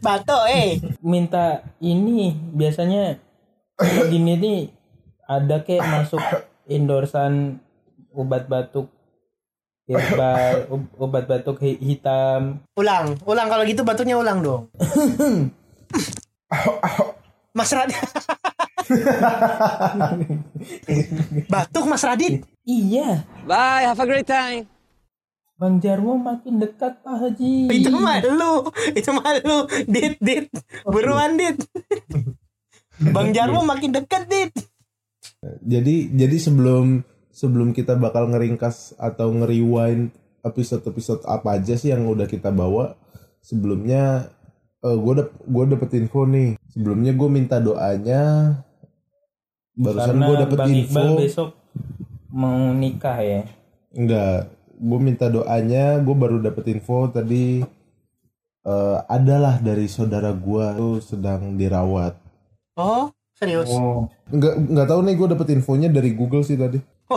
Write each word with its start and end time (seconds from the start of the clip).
Bato 0.00 0.38
eh. 0.48 0.80
minta 1.00 1.60
ini 1.78 2.32
biasanya 2.32 3.20
gini 4.08 4.32
nih 4.36 4.60
ada 5.24 5.60
kayak 5.60 5.84
masuk 5.84 6.22
endorsan 6.64 7.60
obat 8.10 8.48
batuk 8.48 8.88
herbal 9.84 10.68
ob- 10.70 10.92
obat 10.98 11.24
batuk 11.26 11.60
hi- 11.60 11.76
hitam 11.76 12.64
Ulang, 12.72 13.16
ulang 13.24 13.48
kalau 13.48 13.64
gitu 13.64 13.82
batunya 13.82 14.16
ulang 14.16 14.40
dong. 14.40 14.62
Mas 17.52 17.68
Radit. 17.68 17.96
Batuk 21.52 21.84
Mas 21.84 22.00
Radit. 22.00 22.44
iya 22.62 23.24
Bye, 23.44 23.84
have 23.84 23.98
a 23.98 24.06
great 24.06 24.24
time. 24.24 24.71
Bang 25.60 25.78
Jarwo 25.78 26.18
makin 26.18 26.58
dekat 26.58 27.04
Pak 27.06 27.16
Haji 27.22 27.70
Itu 27.70 27.94
mah 27.94 28.18
lu, 28.24 28.66
itu 28.98 29.10
mah 29.14 29.36
lu. 29.46 29.58
Dit, 29.86 30.18
dit. 30.18 30.48
Buruan 30.82 31.38
dit. 31.38 31.54
Bang 33.14 33.30
Jarwo 33.30 33.62
makin 33.62 33.94
deket 33.94 34.26
dit. 34.26 34.52
Jadi 35.62 36.10
jadi 36.14 36.36
sebelum 36.38 37.02
sebelum 37.34 37.74
kita 37.74 37.98
bakal 37.98 38.30
ngeringkas 38.30 38.94
atau 39.00 39.32
ngeriwain 39.34 40.12
episode-episode 40.42 41.26
apa 41.26 41.58
aja 41.58 41.74
sih 41.74 41.90
yang 41.90 42.06
udah 42.06 42.26
kita 42.26 42.50
bawa 42.50 42.94
sebelumnya 43.42 44.30
gue 44.82 45.14
dap 45.14 45.30
gue 45.38 45.64
dapet 45.70 45.90
info 46.02 46.26
nih 46.26 46.58
sebelumnya 46.70 47.14
gue 47.14 47.28
minta 47.30 47.62
doanya 47.62 48.54
barusan 49.78 50.18
gue 50.18 50.36
dapet 50.42 50.58
Bang 50.58 50.70
info 50.74 50.98
Iqbal 50.98 51.10
besok 51.22 51.50
mau 52.34 52.74
nikah 52.74 53.18
ya 53.22 53.42
enggak 53.94 54.50
gue 54.82 54.98
minta 54.98 55.30
doanya 55.30 56.02
gue 56.02 56.14
baru 56.14 56.42
dapet 56.42 56.74
info 56.74 57.06
tadi 57.06 57.62
eh, 58.66 58.98
adalah 59.06 59.62
dari 59.62 59.86
saudara 59.86 60.34
gue 60.34 60.66
tuh 60.74 60.96
sedang 60.98 61.54
dirawat 61.54 62.18
Oh, 62.72 63.12
serius. 63.36 63.68
Enggak 64.32 64.56
enggak 64.56 64.86
tahu 64.88 65.00
nih 65.04 65.12
gue 65.12 65.28
dapet 65.36 65.46
infonya 65.52 65.92
dari 65.92 66.16
Google 66.16 66.40
sih 66.40 66.56
tadi 66.56 66.80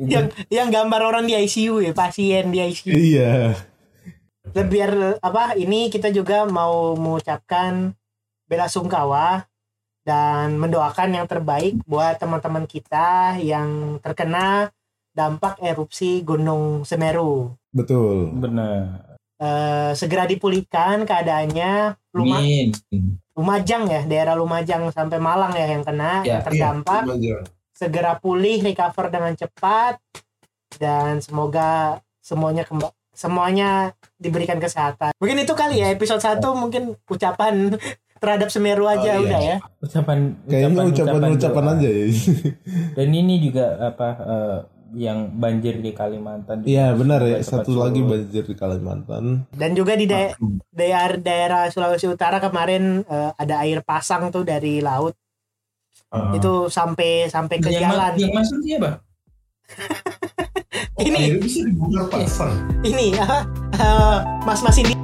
Yang 0.00 0.26
yang 0.52 0.68
gambar 0.68 1.00
orang 1.00 1.24
di 1.24 1.32
ICU 1.32 1.80
ya, 1.80 1.92
pasien 1.96 2.52
di 2.52 2.60
ICU. 2.60 2.92
iya 2.92 3.56
Dan 4.50 4.66
biar 4.68 5.16
apa 5.24 5.56
ini 5.56 5.88
kita 5.88 6.12
juga 6.12 6.44
mau 6.44 6.92
mengucapkan 6.92 7.96
bela 8.44 8.66
sungkawa 8.68 9.48
dan 10.10 10.58
mendoakan 10.58 11.22
yang 11.22 11.26
terbaik 11.30 11.78
buat 11.86 12.18
teman-teman 12.18 12.66
kita 12.66 13.38
yang 13.38 14.02
terkena 14.02 14.74
dampak 15.14 15.62
erupsi 15.62 16.26
Gunung 16.26 16.82
Semeru. 16.82 17.54
betul. 17.70 18.34
Benar. 18.34 19.14
Eh, 19.38 19.90
segera 19.94 20.26
dipulihkan 20.26 21.06
keadaannya. 21.06 21.94
Luma, 22.10 22.42
Amin. 22.42 22.74
Lumajang 23.38 23.86
ya 23.86 24.02
daerah 24.02 24.34
Lumajang 24.34 24.90
sampai 24.90 25.22
Malang 25.22 25.54
ya 25.54 25.70
yang 25.70 25.86
kena 25.86 26.26
Ya, 26.26 26.42
yang 26.42 26.42
terdampak. 26.42 27.06
Segera 27.70 28.18
pulih 28.18 28.58
recover 28.60 29.14
dengan 29.14 29.32
cepat. 29.38 30.02
Dan 30.74 31.22
semoga 31.22 32.02
semuanya 32.18 32.66
kemba- 32.66 32.92
semuanya 33.14 33.94
diberikan 34.18 34.58
kesehatan. 34.58 35.14
Mungkin 35.22 35.38
itu 35.46 35.54
kali 35.54 35.80
ya 35.80 35.88
episode 35.94 36.20
1 36.20 36.42
mungkin 36.58 36.98
ucapan 37.06 37.78
terhadap 38.20 38.48
Semeru 38.48 38.84
aja 38.84 39.10
Oh, 39.10 39.16
iya. 39.16 39.24
udah 39.24 39.40
ya 39.40 39.56
ucapan 39.80 40.18
kayaknya 40.44 40.82
ucapan-ucapan 40.86 41.64
aja 41.72 41.88
ya 41.90 42.04
dan 42.96 43.08
ini 43.10 43.34
juga 43.40 43.64
apa 43.82 44.08
eh, 44.20 44.58
yang 44.92 45.30
banjir 45.32 45.78
di 45.78 45.90
Kalimantan 45.90 46.60
Iya 46.62 46.92
benar 46.92 47.22
ya 47.22 47.38
satu 47.40 47.78
lagi 47.78 48.02
banjir 48.02 48.42
di 48.42 48.52
Kalimantan. 48.52 49.46
dan 49.50 49.70
juga 49.72 49.94
di 49.94 50.04
dae- 50.04 50.34
daerah 50.68 51.14
daerah 51.14 51.62
Sulawesi 51.66 52.06
Utara 52.06 52.38
kemarin 52.38 53.00
eh, 53.02 53.30
ada 53.32 53.54
air 53.60 53.80
pasang 53.80 54.28
tuh 54.28 54.42
dari 54.42 54.78
laut 54.80 55.16
Ah. 56.06 56.34
itu 56.34 56.66
sampai 56.66 57.26
sampai 57.26 57.56
ke 57.56 57.70
yang, 57.70 57.86
ma- 57.86 58.10
jalan 58.10 58.12
yang 58.18 58.34
masuk 58.34 58.58
siapa? 58.60 58.90
Oh, 60.92 61.02
Ini. 61.02 61.16
akhirnya 61.16 61.40
bisa 61.40 61.60
dibuka 61.64 62.02
pasang. 62.08 62.52
ini 62.82 63.14
apa 63.14 63.46
eh, 63.72 64.16
mas-mas 64.42 64.76
ini 64.76 64.94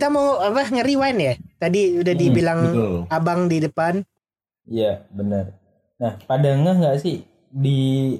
kita 0.00 0.08
mau 0.08 0.40
apa 0.40 0.64
ngeriwain 0.66 1.18
ya 1.20 1.34
tadi 1.56 2.00
udah 2.00 2.08
Hmm, 2.10 2.22
dibilang 2.22 2.60
betul. 2.64 2.96
abang 3.06 3.40
di 3.44 3.60
depan 3.60 4.00
Iya 4.64 5.04
benar. 5.10 5.52
Nah 5.98 6.16
pada 6.22 6.54
ngeh 6.54 6.76
nggak 6.78 6.96
sih 6.98 7.20
di 7.50 8.16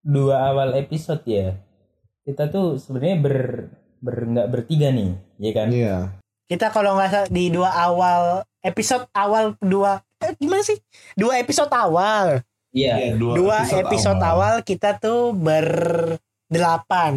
dua 0.00 0.50
awal 0.50 0.74
episode 0.74 1.22
ya 1.22 1.54
kita 2.22 2.48
tuh 2.48 2.76
sebenarnya 2.76 3.16
ber 3.16 3.36
ber 4.00 4.16
nggak 4.26 4.48
bertiga 4.48 4.88
nih, 4.88 5.12
ya 5.38 5.50
kan? 5.52 5.68
Iya. 5.68 5.96
kita 6.44 6.68
kalau 6.68 6.92
nggak 6.94 7.08
salah 7.08 7.28
di 7.28 7.48
dua 7.48 7.70
awal 7.70 8.22
episode 8.60 9.06
awal 9.12 9.56
dua 9.58 10.02
eh, 10.18 10.34
gimana 10.34 10.60
sih 10.60 10.76
dua 11.14 11.38
episode 11.38 11.70
awal 11.70 12.42
Iya. 12.68 13.14
dua 13.14 13.62
episode, 13.62 14.18
awal. 14.18 14.60
kita 14.60 14.98
tuh 14.98 15.30
berdelapan 16.54 17.12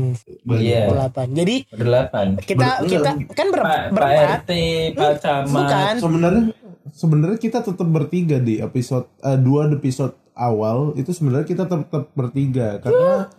Iya. 0.49 0.81
berdelapan 0.83 1.27
jadi 1.31 1.55
Berdelapan. 1.69 2.25
kita 2.39 2.67
Ber- 2.75 2.83
kita 2.83 3.09
kan 3.31 3.47
ber, 3.47 3.61
Pak 3.61 3.81
berempat 3.89 4.27
RT, 4.41 4.51
Pak 4.91 5.13
Camat. 5.19 5.53
bukan 5.53 5.93
Sebenarnya 5.97 6.43
sebenarnya 6.89 7.37
kita 7.37 7.59
tetap 7.61 7.87
bertiga 7.87 8.37
di 8.37 8.57
episode 8.57 9.05
eh, 9.19 9.37
dua 9.37 9.69
episode 9.69 10.11
awal 10.33 10.93
itu 10.93 11.09
sebenarnya 11.09 11.45
kita 11.45 11.63
tetap 11.65 11.85
bertiga 12.11 12.77
karena 12.79 13.29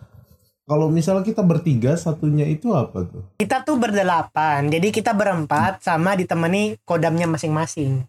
kalau 0.63 0.85
misalnya 0.87 1.23
kita 1.23 1.41
bertiga 1.41 1.95
satunya 1.95 2.45
itu 2.45 2.69
apa 2.69 3.01
tuh? 3.03 3.23
kita 3.35 3.61
tuh 3.61 3.75
berdelapan 3.75 4.67
jadi 4.67 4.87
kita 4.89 5.11
berempat 5.11 5.79
sama 5.79 6.13
ditemani 6.13 6.77
kodamnya 6.81 7.25
masing-masing 7.25 8.05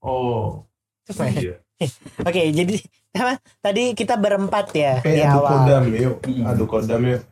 Oh. 0.00 0.68
Apa 1.06 1.28
ya? 1.30 1.40
Iya. 1.40 1.56
oke 2.28 2.42
jadi 2.50 2.74
apa 3.20 3.34
tadi 3.60 3.94
kita 3.94 4.18
berempat 4.18 4.66
ya 4.74 4.98
di 5.02 5.18
Eh, 5.18 5.22
adu 5.22 5.38
awal 5.38 5.50
kodam 5.62 5.84
yuk, 5.90 6.16
Hmm. 6.26 6.44
adu 6.46 6.64
kodam 6.66 7.02
yuk. 7.04 7.22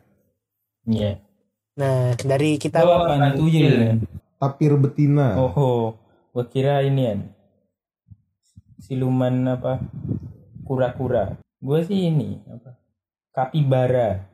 Iya. 0.83 1.11
nah 1.73 2.13
dari 2.15 2.61
kita 2.61 2.83
Kita 2.83 2.93
apaan 2.93 3.33
tuh 3.33 3.49
ya? 3.49 3.97
Tapir 4.37 4.75
betina. 4.77 5.39
Oh, 5.39 5.51
oh. 5.51 5.83
gua 6.29 6.45
kira 6.45 6.83
ini 6.83 7.01
kan 7.07 7.19
siluman 8.79 9.35
apa 9.49 9.79
kura-kura. 10.63 11.39
Gue 11.63 11.79
sih 11.87 12.11
ini 12.11 12.43
apa 12.45 12.75
kapibara. 13.31 14.27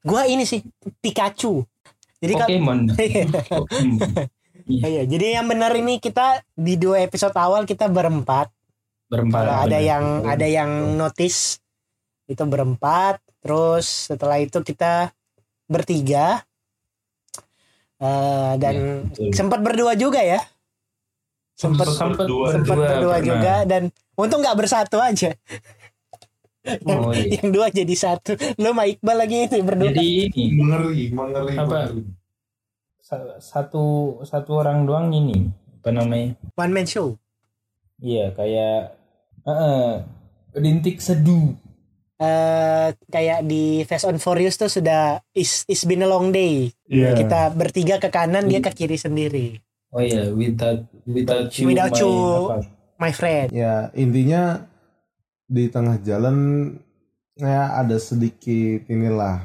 gua 0.00 0.24
ini 0.24 0.44
sih 0.44 0.64
Pikachu 1.00 1.64
jadi 2.18 2.32
Pokemon. 2.40 2.78
Hmm. 4.64 4.80
Iya, 4.80 5.04
jadi 5.04 5.36
yang 5.36 5.44
benar 5.44 5.76
ini 5.76 6.00
kita 6.00 6.40
di 6.56 6.80
dua 6.80 7.04
episode 7.04 7.36
awal 7.36 7.68
kita 7.68 7.84
berempat. 7.84 8.48
Berempat. 9.14 9.40
Kalau 9.46 9.54
ada 9.62 9.78
bener. 9.78 9.90
yang 9.90 10.04
ada 10.26 10.46
yang 10.46 10.70
notice 10.98 11.62
itu 12.26 12.42
berempat. 12.42 13.22
Terus 13.38 14.10
setelah 14.10 14.42
itu 14.42 14.58
kita 14.60 15.14
bertiga. 15.70 16.42
Eh, 18.02 18.52
dan 18.58 19.06
betul. 19.08 19.30
sempat 19.30 19.60
berdua 19.62 19.92
juga 19.94 20.20
ya. 20.20 20.42
Sempat 21.54 21.86
berdua. 21.86 22.46
sempat 22.50 22.74
berdua 22.74 22.88
berdua 22.98 23.16
pernah. 23.16 23.22
juga 23.22 23.54
dan 23.64 23.82
untung 24.18 24.42
nggak 24.42 24.58
bersatu 24.58 24.98
aja. 24.98 25.30
Oh, 26.88 27.12
iya. 27.12 27.44
yang 27.44 27.52
dua 27.52 27.68
jadi 27.68 27.92
satu. 27.92 28.40
Lo 28.56 28.72
sama 28.72 28.88
Iqbal 28.88 29.16
lagi 29.20 29.36
itu 29.44 29.60
berdua. 29.60 29.92
Jadi 29.92 30.32
ini 30.32 30.44
Mengeri, 30.56 31.12
mengeri. 31.12 31.54
Apa? 31.60 31.92
satu 33.36 34.16
satu 34.24 34.50
orang 34.64 34.88
doang 34.88 35.12
ini 35.12 35.52
apa 35.84 35.92
namanya? 35.92 36.40
One 36.56 36.72
man 36.72 36.88
show. 36.88 37.20
Iya 38.00 38.32
kayak 38.32 38.96
eh 39.44 39.92
rintik 40.54 40.98
seduh. 40.98 41.52
Eh 42.16 42.88
kayak 43.08 43.44
di 43.44 43.82
Fast 43.82 44.06
and 44.06 44.18
Furious 44.18 44.54
tuh 44.54 44.68
sudah 44.68 45.20
is 45.32 45.66
is 45.66 45.82
been 45.82 46.00
a 46.00 46.08
long 46.08 46.30
day. 46.30 46.70
Iya. 46.86 47.12
Kita 47.14 47.40
bertiga 47.50 47.96
ke 47.96 48.08
kanan, 48.08 48.46
dia 48.46 48.58
ke 48.58 48.70
kiri 48.70 48.96
sendiri. 48.96 49.58
Oh 49.90 49.98
iya, 49.98 50.26
without 50.28 50.80
without 51.04 51.50
you, 51.52 51.66
Without 51.66 51.92
my- 51.92 52.00
you. 52.00 52.12
My 52.96 53.10
friend. 53.10 53.50
Ya 53.50 53.90
intinya 53.92 54.64
di 55.44 55.66
tengah 55.66 55.98
jalan 56.00 56.36
ya 57.34 57.76
ada 57.76 57.94
sedikit 57.96 58.86
inilah 58.86 59.42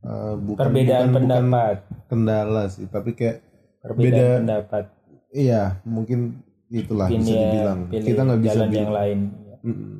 eh, 0.00 0.34
bukan, 0.36 0.62
perbedaan 0.64 1.10
bukan- 1.10 1.26
bukan 1.26 1.42
pendapat, 1.44 1.76
kendala 2.06 2.62
sih 2.70 2.86
tapi 2.86 3.12
kayak 3.12 3.42
perbedaan 3.78 4.06
beda- 4.08 4.38
pendapat. 4.40 4.84
iya 5.28 5.62
mungkin 5.82 6.40
itulah 6.68 7.08
Mungkin 7.08 7.24
bisa 7.24 7.32
ya 7.32 7.40
dibilang 7.40 7.80
kita 7.88 8.20
nggak 8.24 8.40
bisa 8.40 8.52
jalan 8.52 8.64
yang 8.64 8.72
bilang 8.72 8.92
lain. 8.92 9.18
Mm-mm. 9.64 9.94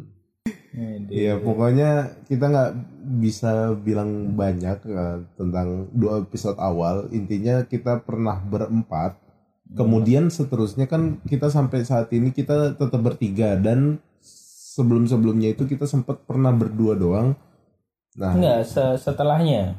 Iya 1.10 1.34
pokoknya 1.42 1.90
kita 2.30 2.44
nggak 2.46 2.72
bisa 3.18 3.74
bilang 3.74 4.38
banyak 4.38 4.78
eh, 4.86 5.18
tentang 5.34 5.90
dua 5.90 6.22
episode 6.22 6.60
awal. 6.60 7.10
Intinya 7.10 7.66
kita 7.66 8.04
pernah 8.04 8.38
berempat. 8.38 9.18
Kemudian 9.68 10.32
seterusnya 10.32 10.88
kan 10.88 11.20
kita 11.28 11.52
sampai 11.52 11.84
saat 11.84 12.08
ini 12.16 12.32
kita 12.32 12.78
tetap 12.78 13.00
bertiga 13.04 13.52
dan 13.58 14.00
sebelum-sebelumnya 14.78 15.52
itu 15.52 15.68
kita 15.68 15.84
sempat 15.84 16.24
pernah 16.24 16.54
berdua 16.54 16.96
doang. 16.96 17.36
Nah, 18.16 18.32
Enggak, 18.32 18.64
se- 18.64 18.96
setelahnya 18.96 19.76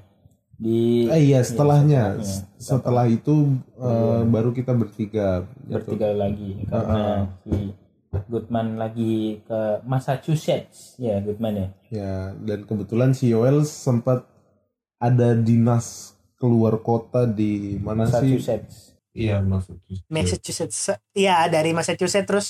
di 0.59 1.07
eh, 1.07 1.31
iya 1.31 1.39
setelahnya, 1.39 2.19
setelahnya. 2.19 2.59
setelah 2.59 3.05
itu 3.07 3.55
eh, 3.79 4.21
baru 4.27 4.51
kita 4.51 4.75
bertiga. 4.75 5.47
Gitu. 5.63 5.71
bertiga 5.79 6.11
lagi 6.11 6.67
karena 6.67 7.31
si 7.47 7.71
Goodman 8.27 8.75
lagi 8.75 9.39
ke 9.47 9.59
Massachusetts 9.87 10.99
ya 10.99 11.21
Goodman 11.23 11.55
ya 11.55 11.67
Ya, 11.89 12.13
dan 12.43 12.67
kebetulan 12.67 13.15
si 13.15 13.31
Yoel 13.31 13.63
sempat 13.65 14.27
ada 14.99 15.33
dinas 15.33 16.13
keluar 16.37 16.77
kota 16.83 17.25
di 17.25 17.79
mana 17.79 18.05
sih? 18.05 18.35
Massachusetts 18.35 18.75
Iya 19.09 19.41
maksudnya. 19.41 19.97
Massachusetts 20.11 20.91
iya 21.15 21.47
dari 21.49 21.71
Massachusetts 21.73 22.27
terus 22.27 22.47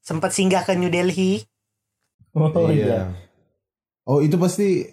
sempat 0.00 0.32
singgah 0.32 0.62
ke 0.64 0.72
New 0.78 0.88
Delhi 0.88 1.42
oh 2.38 2.70
iya 2.70 3.12
Oh, 4.08 4.24
itu 4.24 4.40
pasti 4.40 4.88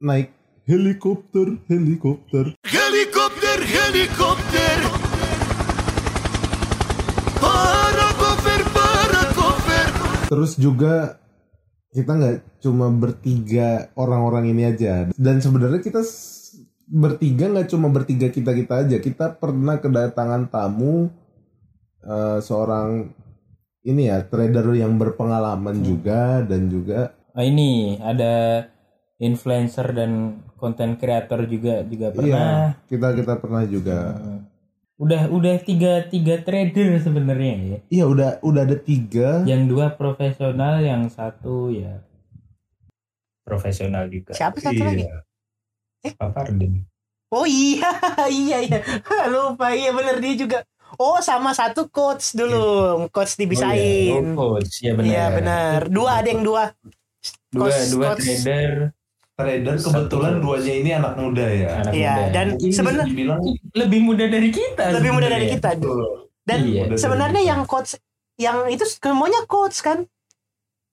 naik 0.00 0.32
helikopter, 0.62 1.58
helikopter. 1.66 2.54
Helikopter, 2.62 3.58
helikopter. 3.62 4.76
Para 7.42 8.08
cover, 8.14 8.60
para 8.70 9.22
cover. 9.34 9.86
Terus 10.30 10.52
juga 10.54 11.18
kita 11.90 12.14
nggak 12.14 12.36
cuma 12.62 12.88
bertiga 12.94 13.90
orang-orang 13.98 14.54
ini 14.54 14.62
aja. 14.70 15.10
Dan 15.18 15.42
sebenarnya 15.42 15.82
kita 15.82 16.06
bertiga 16.86 17.50
nggak 17.50 17.68
cuma 17.68 17.90
bertiga 17.90 18.30
kita 18.30 18.54
kita 18.54 18.74
aja. 18.86 18.96
Kita 19.02 19.34
pernah 19.34 19.82
kedatangan 19.82 20.46
tamu 20.46 21.10
eh, 22.06 22.38
seorang 22.38 23.10
ini 23.82 24.06
ya 24.06 24.22
trader 24.22 24.70
yang 24.78 24.94
berpengalaman 24.94 25.82
juga 25.82 26.38
dan 26.46 26.70
juga 26.70 27.18
Ah, 27.32 27.48
ini 27.48 27.96
ada 27.96 28.68
influencer 29.16 29.96
dan 29.96 30.42
konten 30.62 30.94
kreator 30.94 31.42
juga 31.50 31.82
juga 31.82 32.14
pernah. 32.14 32.30
Iya, 32.30 32.46
kita 32.86 33.08
kita 33.18 33.34
pernah 33.42 33.66
juga. 33.66 33.98
udah 35.02 35.26
udah 35.34 35.58
tiga 35.66 36.06
tiga 36.06 36.38
trader 36.46 37.02
sebenarnya 37.02 37.54
ya? 37.58 37.78
Iya, 37.90 38.04
udah 38.06 38.28
udah 38.46 38.62
ada 38.62 38.78
tiga. 38.78 39.42
yang 39.42 39.66
dua 39.66 39.98
profesional 39.98 40.78
yang 40.78 41.10
satu 41.10 41.74
ya 41.74 41.98
profesional 43.42 44.06
juga. 44.06 44.32
Siapa 44.32 44.62
satu 44.62 44.78
lagi? 44.78 45.02
Iya. 45.02 46.14
Pak 46.18 46.30
Fardin. 46.34 46.82
oh 47.32 47.46
iya 47.48 47.90
iya 48.42 48.58
iya. 48.62 48.78
Lupa 49.32 49.74
iya 49.74 49.90
bener 49.90 50.22
dia 50.22 50.34
juga. 50.38 50.58
Oh 51.00 51.18
sama 51.24 51.56
satu 51.56 51.88
coach 51.88 52.36
dulu 52.36 53.08
coach 53.10 53.34
dibisain 53.40 54.36
oh, 54.38 54.56
coach. 54.60 54.84
Ya 54.84 54.92
benar 54.94 55.08
iya 55.10 55.24
benar 55.32 55.78
dua 55.90 56.22
ada 56.22 56.28
yang 56.30 56.44
dua. 56.46 56.70
Dua 57.50 57.68
Coach- 57.70 57.90
dua 57.90 58.14
coach. 58.14 58.22
trader 58.22 58.92
Trader 59.32 59.74
kebetulan 59.74 60.32
Satu. 60.36 60.42
duanya 60.42 60.72
ini 60.74 60.90
anak 60.92 61.12
muda 61.16 61.46
ya. 61.46 61.68
anak 61.78 61.92
Iya, 61.92 62.12
muda. 62.12 62.28
dan 62.30 62.46
sebenarnya 62.62 63.06
dibilang 63.08 63.40
lebih 63.72 64.00
muda 64.02 64.24
dari 64.26 64.50
kita 64.50 64.84
lebih 64.92 65.10
muda 65.10 65.26
dari 65.26 65.46
kita 65.48 65.68
betul. 65.74 66.28
dan 66.42 66.58
Iya. 66.62 66.82
sebenarnya 66.94 67.42
yang 67.42 67.60
coach 67.64 67.96
yang 68.36 68.68
itu 68.68 68.84
semuanya 68.84 69.40
coach 69.46 69.80
kan 69.80 70.04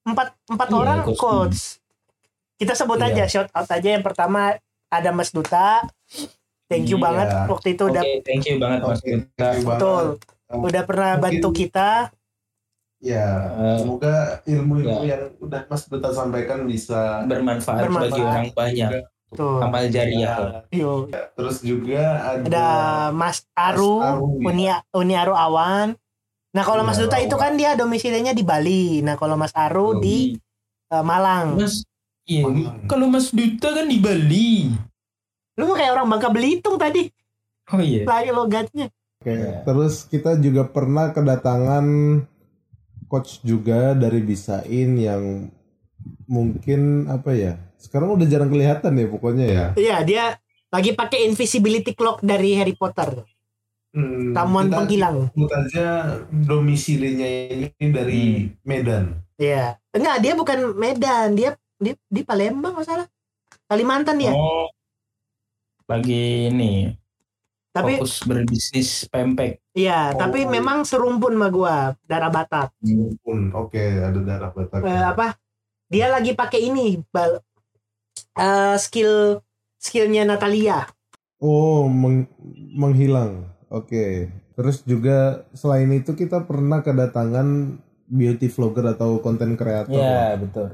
empat 0.02 0.32
empat 0.46 0.68
Iya, 0.68 0.76
orang 0.78 0.98
coach. 1.04 1.18
coach 1.18 1.58
kita 2.56 2.72
sebut 2.72 2.96
Iya. 2.98 3.12
aja 3.12 3.24
shout 3.28 3.48
out 3.50 3.68
aja 3.68 3.88
yang 3.90 4.00
pertama 4.00 4.56
ada 4.88 5.10
Mas 5.10 5.30
Duta 5.30 5.84
thank 6.66 6.88
you 6.88 6.96
Iya. 6.96 7.04
banget 7.04 7.28
waktu 7.46 7.68
itu 7.70 7.84
Oke, 7.84 7.92
udah 7.92 8.02
thank 8.22 8.44
you 8.46 8.56
banget 8.56 8.78
Mas 8.80 8.98
Oke, 8.98 9.04
Genta. 9.06 9.28
thank 9.36 9.54
you 9.54 9.66
banget. 9.66 9.76
betul 9.76 10.04
udah 10.50 10.82
pernah 10.82 11.10
Mungkin- 11.14 11.24
bantu 11.36 11.48
kita 11.54 11.90
Ya, 13.00 13.48
Eh, 13.50 13.76
semoga 13.80 14.14
ilmu-ilmu 14.44 15.02
ya. 15.02 15.16
yang 15.16 15.32
udah 15.38 15.64
Mas 15.66 15.88
Duta 15.88 16.12
sampaikan 16.12 16.64
bisa 16.64 17.24
bermanfaat, 17.24 17.80
Bermanfaat. 17.82 18.12
bagi 18.12 18.20
orang 18.22 18.46
banyak. 18.52 18.90
tuh 19.30 19.56
Amal 19.58 19.86
jariah. 19.86 20.66
Yo. 20.68 21.06
Terus 21.08 21.62
juga 21.62 22.02
ada, 22.20 22.42
ada 22.42 22.66
Mas 23.10 23.46
Aru, 23.52 24.02
Mas 24.36 24.52
Aru, 24.52 24.58
ya. 24.58 24.76
Uni 24.92 25.14
Aru 25.14 25.32
Awan 25.32 25.94
nah 26.50 26.66
kalau 26.66 26.82
Mas 26.82 26.98
Uni 26.98 27.06
Duta 27.06 27.16
Aru 27.16 27.24
itu 27.24 27.36
kan 27.38 27.52
dia 27.54 27.70
domisilinya 27.72 28.34
di 28.34 28.42
Bali 28.42 29.00
nah 29.00 29.14
kalau 29.14 29.38
Mas 29.38 29.54
Aru 29.54 30.02
di 30.02 30.34
eh, 30.90 30.98
Malang 31.00 31.54
Mas 31.56 31.86
Iya, 32.26 32.42
Malang. 32.44 32.84
kalau 32.84 33.06
Mas 33.06 33.30
Duta 33.30 33.70
kan 33.70 33.86
di 33.86 33.96
Bali. 33.96 34.66
lu 35.54 35.62
mau 35.62 35.72
kayak 35.72 35.94
orang 35.94 36.10
Bangka 36.10 36.28
Belitung 36.28 36.74
tadi 36.74 37.06
Oh 37.68 37.78
iya. 37.78 38.02
lagi 38.02 38.34
logatnya 38.34 38.90
Oke, 39.16 39.30
Iya. 39.30 39.62
terus 39.62 40.04
kita 40.04 40.34
juga 40.36 40.66
pernah 40.66 41.14
kedatangan 41.14 41.86
coach 43.10 43.42
juga 43.42 43.98
dari 43.98 44.22
Bisain 44.22 44.94
yang 44.94 45.50
mungkin 46.30 47.10
apa 47.10 47.34
ya? 47.34 47.52
Sekarang 47.74 48.14
udah 48.14 48.26
jarang 48.30 48.48
kelihatan 48.48 48.94
ya 48.94 49.06
pokoknya 49.10 49.46
ya. 49.50 49.66
Iya 49.74 49.96
dia 50.06 50.24
lagi 50.70 50.94
pakai 50.94 51.26
invisibility 51.26 51.98
clock 51.98 52.22
dari 52.22 52.54
Harry 52.54 52.78
Potter 52.78 53.26
Hmm, 53.90 54.30
tamuan 54.30 54.70
kita 54.70 54.76
penghilang 54.78 55.16
sebut 55.34 55.50
aja 55.50 55.86
domisilinya 56.30 57.26
ini 57.26 57.86
dari 57.90 58.46
Medan. 58.62 59.18
Iya 59.34 59.82
enggak 59.90 60.16
dia 60.22 60.32
bukan 60.38 60.58
Medan 60.78 61.34
dia 61.34 61.58
di 61.74 61.98
di 62.06 62.22
Palembang 62.22 62.78
nggak 62.78 62.86
salah 62.86 63.08
Kalimantan 63.66 64.14
dia 64.22 64.30
Oh. 64.30 64.70
Lagi 65.90 66.54
ini 66.54 66.94
tapi 67.70 67.96
fokus 67.96 68.22
berbisnis 68.22 69.06
pempek. 69.06 69.62
iya 69.72 70.10
Oh. 70.10 70.18
tapi 70.18 70.42
memang 70.44 70.82
serumpun 70.82 71.32
sama 71.32 71.48
gua 71.48 71.76
darah 72.02 72.28
Batak 72.28 72.74
Pun 73.20 73.50
oke 73.50 73.78
ada 73.78 74.18
darah 74.18 74.50
Batak. 74.50 74.82
Eh, 74.82 75.04
apa 75.06 75.38
dia 75.86 76.06
lagi 76.06 76.32
pakai 76.32 76.60
ini 76.64 76.98
bal 77.08 77.38
eh, 78.34 78.76
skill 78.76 79.38
skillnya 79.76 80.24
Natalia 80.24 80.86
Oh, 81.38 81.88
meng- 81.88 82.28
menghilang. 82.70 83.48
Oke. 83.66 84.28
Terus 84.52 84.84
juga 84.84 85.18
selain 85.50 85.88
itu 85.90 86.12
kita 86.12 86.44
pernah 86.44 86.84
kedatangan 86.84 87.80
beauty 88.04 88.44
vlogger 88.46 88.92
atau 88.92 89.16
konten 89.18 89.56
kreator 89.56 89.96
Iya, 89.96 90.36
betul. 90.36 90.68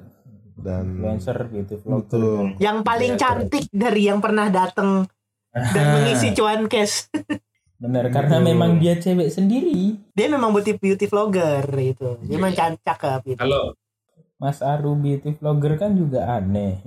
dan 0.56 0.90
Influencer 0.90 1.38
gitu 1.54 1.78
vlogger. 1.78 2.02
betul. 2.02 2.34
yang 2.58 2.82
paling 2.82 3.14
Iya, 3.14 3.20
cantik 3.20 3.70
dari 3.70 4.02
yang 4.04 4.18
pernah 4.18 4.48
datang 4.48 5.06
dan 5.72 5.84
mengisi 5.94 6.32
cuan 6.32 6.66
cash 6.66 7.08
Bener, 7.76 8.08
karena 8.08 8.40
Betul. 8.40 8.48
memang 8.50 8.70
dia 8.76 8.96
cewek 8.96 9.28
sendiri. 9.28 10.00
dia 10.10 10.26
memang 10.26 10.48
beauty 10.50 10.74
beauty 10.74 11.04
vlogger 11.04 11.60
gitu 11.68 12.16
dia 12.22 12.36
memang 12.36 12.52
can- 12.52 12.78
cakep 12.78 13.20
gitu 13.26 13.38
Kalau 13.38 13.76
Mas 14.36 14.60
Aru 14.60 14.92
beauty 14.94 15.32
vlogger 15.32 15.76
kan 15.76 15.92
juga 15.92 16.24
aneh. 16.30 16.80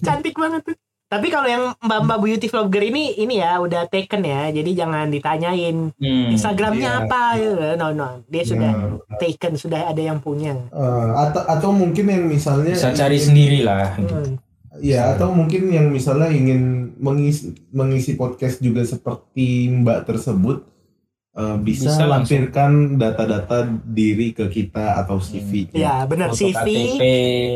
cantik 0.00 0.34
banget 0.34 0.62
tuh 0.64 0.76
tapi 1.06 1.26
kalau 1.26 1.42
yang 1.44 1.74
mbak 1.76 2.00
mbak 2.00 2.18
beauty 2.20 2.46
vlogger 2.46 2.82
ini 2.84 3.18
ini 3.18 3.38
ya 3.38 3.58
udah 3.58 3.86
taken 3.86 4.22
ya 4.22 4.46
jadi 4.52 4.70
jangan 4.76 5.10
ditanyain 5.10 5.90
Hmm. 5.92 6.30
instagramnya 6.30 6.86
iya. 6.88 7.02
apa 7.02 7.22
ya 7.34 7.50
no 7.74 7.90
no 7.90 8.22
dia 8.26 8.42
sudah 8.42 8.70
Ya, 8.70 9.18
taken 9.18 9.54
sudah 9.54 9.90
ada 9.90 9.98
yang 10.00 10.18
punya 10.18 10.54
Eh, 10.70 11.08
atau 11.18 11.42
atau 11.44 11.70
mungkin 11.70 12.06
yang 12.06 12.24
misalnya 12.24 12.70
Bisa 12.72 12.94
cari 12.94 13.18
sendiri 13.18 13.60
lah. 13.60 13.94
Hmm. 13.96 14.38
Ya, 14.78 15.10
atau 15.10 15.34
mungkin 15.34 15.66
yang 15.66 15.90
misalnya 15.90 16.30
ingin 16.30 16.94
mengisi 16.96 17.50
mengisi 17.68 18.14
podcast 18.14 18.62
juga 18.62 18.80
seperti 18.80 19.66
Mbak 19.68 20.06
tersebut 20.06 20.62
eh, 21.32 21.56
bisa, 21.58 21.90
Bisa 21.90 22.06
lampirkan 22.06 22.70
data-data 22.94 23.66
diri 23.82 24.30
ke 24.30 24.46
kita 24.46 24.94
atau 24.96 25.18
CV. 25.18 25.70
ya 25.72 26.06
benar 26.06 26.30
Foto 26.30 26.38
CV 26.40 26.54
KTP, 26.54 27.02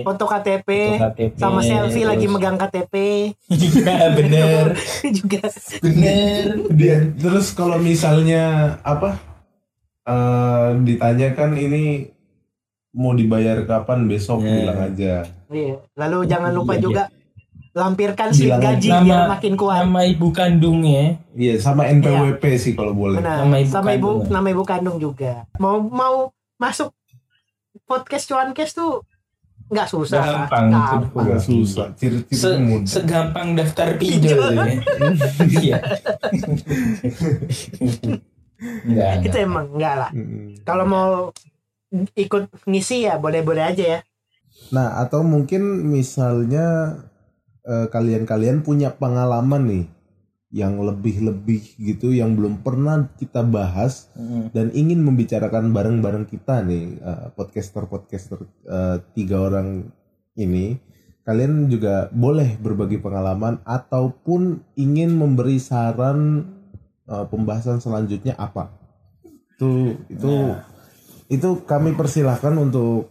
foto 0.03 0.25
KTP 0.27 0.69
foto 0.91 1.05
KTP, 1.07 1.35
sama 1.37 1.61
selfie 1.61 2.03
lagi 2.03 2.27
terus- 2.27 2.35
megang 2.35 2.59
KTP 2.59 2.95
Iya, 3.47 3.95
bener. 4.19 4.65
juga 5.13 5.43
Bener. 5.81 6.45
Dia, 6.79 6.99
terus 7.15 7.51
kalau 7.51 7.79
misalnya 7.79 8.43
apa 8.83 9.23
eh, 10.05 10.71
ditanyakan 10.81 11.51
ini 11.57 12.11
mau 12.93 13.11
dibayar 13.11 13.63
kapan 13.63 14.03
besok 14.05 14.43
Ya. 14.43 14.51
bilang 14.53 14.81
aja. 14.81 15.15
Iya. 15.55 15.77
lalu 15.95 16.19
jangan 16.27 16.51
lupa 16.51 16.75
Iya, 16.75 16.83
juga 16.83 17.03
lampirkan 17.73 18.31
slip 18.31 18.51
Bilang 18.51 18.63
gaji 18.63 18.89
nama- 18.89 19.03
biar 19.05 19.23
makin 19.31 19.53
kuat 19.55 19.81
Nama 19.83 20.01
ibu 20.05 20.29
kandungnya. 20.31 21.05
Iya, 21.33 21.55
sama 21.59 21.87
NPWP 21.89 22.43
sih 22.55 22.73
kalau 22.73 22.93
boleh. 22.93 23.19
benar 23.19 23.43
Nama 23.43 23.57
ibu 23.57 23.69
sama 23.69 23.91
ibu 23.93 24.09
kandung. 24.13 24.31
nama 24.31 24.47
ibu 24.49 24.63
kandung 24.65 24.99
juga 24.99 25.33
mau 25.57 25.79
mau 25.81 26.15
masuk 26.57 26.95
podcast 27.83 28.25
cuankes 28.25 28.73
tuh 28.73 29.03
nggak 29.67 29.89
susah 29.89 30.23
Gampang. 30.47 30.67
Gampang. 30.71 31.25
Agak 31.25 31.41
susah, 31.41 31.89
ciri-ciri 31.95 32.37
Se- 32.37 32.61
mudah. 32.61 32.87
segampang 32.87 33.49
daftar 33.55 33.89
pinjol 33.99 34.39
ya. 34.53 34.65
Iya. 35.43 35.77
Enggak, 38.57 39.11
itu 39.21 39.29
enggak. 39.29 39.43
emang 39.43 39.67
enggak 39.69 39.95
lah 39.99 40.11
kalau 40.63 40.85
mau 40.85 41.11
ikut 42.15 42.47
ngisi 42.65 43.05
ya 43.05 43.17
boleh-boleh 43.17 43.65
aja 43.65 43.85
ya. 43.85 44.01
Nah, 44.73 44.99
atau 45.03 45.23
mungkin 45.23 45.87
misalnya 45.87 46.99
eh, 47.65 47.87
kalian-kalian 47.89 48.63
punya 48.63 48.93
pengalaman 48.95 49.63
nih 49.67 49.87
yang 50.55 50.79
lebih-lebih 50.79 51.83
gitu 51.83 52.15
yang 52.15 52.39
belum 52.39 52.63
pernah 52.63 53.11
kita 53.19 53.43
bahas 53.43 54.07
Mm. 54.15 54.55
dan 54.55 54.71
ingin 54.71 55.03
membicarakan 55.03 55.75
bareng-bareng 55.75 56.31
kita 56.31 56.63
nih 56.63 56.95
eh, 57.03 57.27
podcaster-podcaster 57.35 58.39
eh, 58.63 58.97
tiga 59.19 59.51
orang 59.51 59.91
ini 60.39 60.79
kalian 61.27 61.67
juga 61.67 62.07
boleh 62.15 62.55
berbagi 62.63 63.03
pengalaman 63.03 63.59
ataupun 63.67 64.63
ingin 64.79 65.11
memberi 65.19 65.59
saran 65.59 66.47
eh, 67.11 67.27
pembahasan 67.27 67.83
selanjutnya 67.83 68.39
apa 68.39 68.71
itu 69.27 69.99
itu 70.07 70.55
itu 71.35 71.49
kami 71.67 71.99
persilahkan 71.99 72.55
untuk 72.55 73.11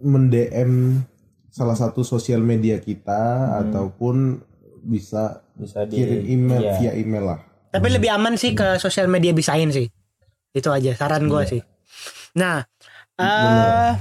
mendm 0.00 1.04
salah 1.52 1.76
satu 1.76 2.00
sosial 2.00 2.40
media 2.40 2.80
kita 2.80 3.52
ataupun 3.60 4.40
bisa 4.82 5.44
Bisa 5.52 5.84
di 5.84 6.00
kirim 6.00 6.22
email 6.24 6.62
iya. 6.64 6.74
via 6.80 6.92
email 6.96 7.24
lah 7.36 7.40
Tapi 7.68 7.88
lebih 7.92 8.08
aman 8.08 8.40
sih 8.40 8.56
ke 8.56 8.76
sosial 8.76 9.08
media 9.08 9.32
bisain 9.32 9.72
sih. 9.72 9.88
Itu 10.52 10.68
aja 10.68 10.92
saran 10.92 11.24
gua 11.24 11.48
sih. 11.48 11.64
Nah, 12.36 12.60
eh 13.16 13.96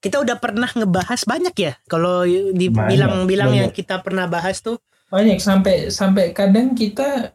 kita 0.00 0.20
udah 0.20 0.40
pernah 0.40 0.68
ngebahas 0.68 1.20
banyak 1.28 1.52
ya. 1.60 1.72
Kalau 1.84 2.24
dibilang-bilang 2.56 3.52
yang 3.52 3.68
kita 3.68 4.00
pernah 4.00 4.24
bahas 4.24 4.64
tuh 4.64 4.80
banyak 5.12 5.38
sampai 5.38 5.92
sampai 5.92 6.32
kadang 6.32 6.72
kita 6.72 7.30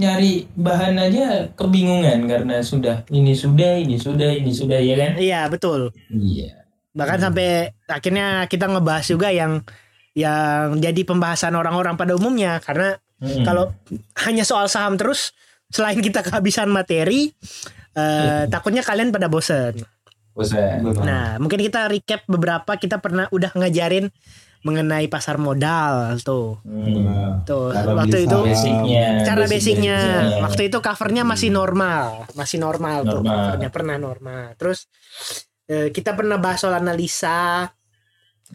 nyari 0.00 0.48
bahan 0.56 0.96
aja 0.96 1.52
kebingungan 1.52 2.24
karena 2.24 2.64
sudah 2.64 3.04
ini 3.12 3.36
sudah 3.36 3.76
ini 3.76 4.00
sudah 4.00 4.32
ini 4.32 4.48
sudah 4.48 4.80
ya 4.80 4.96
kan? 4.96 5.12
Iya 5.20 5.40
betul. 5.52 5.92
iya. 6.08 6.64
Bahkan 6.96 7.18
sampai 7.20 7.76
akhirnya 7.86 8.48
kita 8.48 8.66
ngebahas 8.66 9.04
juga 9.04 9.28
yang 9.28 9.60
yang 10.16 10.80
jadi 10.80 11.04
pembahasan 11.04 11.52
orang-orang 11.54 12.00
pada 12.00 12.16
umumnya. 12.16 12.58
Karena 12.64 12.96
Mm. 13.20 13.44
kalau 13.44 13.68
hanya 14.24 14.48
soal 14.48 14.64
saham 14.72 14.96
terus 14.96 15.36
selain 15.68 16.00
kita 16.00 16.24
kehabisan 16.24 16.72
materi 16.72 17.28
eh, 17.92 18.48
takutnya 18.48 18.80
kalian 18.80 19.12
pada 19.12 19.28
bosen. 19.28 19.76
bosan 20.32 20.80
Nah, 21.04 21.36
mungkin 21.36 21.60
kita 21.60 21.84
recap 21.92 22.24
beberapa. 22.24 22.80
Kita 22.80 22.96
pernah 22.96 23.28
udah 23.28 23.52
ngajarin 23.52 24.08
mengenai 24.60 25.06
pasar 25.06 25.36
modal 25.36 26.20
tuh. 26.20 26.60
Hmm. 26.62 27.40
Tuh, 27.42 27.72
Cara 27.72 27.96
waktu 27.96 28.28
itu 28.28 28.38
basicnya 28.38 29.24
cara 29.24 29.40
basic- 29.40 29.52
basicnya 29.78 29.98
basicnya. 29.98 30.42
waktu 30.44 30.62
itu 30.68 30.78
covernya 30.78 31.22
masih 31.24 31.48
normal, 31.50 32.06
masih 32.32 32.58
normal, 32.58 32.96
tuh 33.02 33.18
Normal. 33.18 33.32
covernya 33.48 33.70
pernah 33.70 33.96
normal. 33.96 34.44
Terus 34.54 34.84
eh, 35.64 35.88
kita 35.88 36.12
pernah 36.12 36.36
bahas 36.36 36.58
soal 36.58 36.76
analisa, 36.76 37.70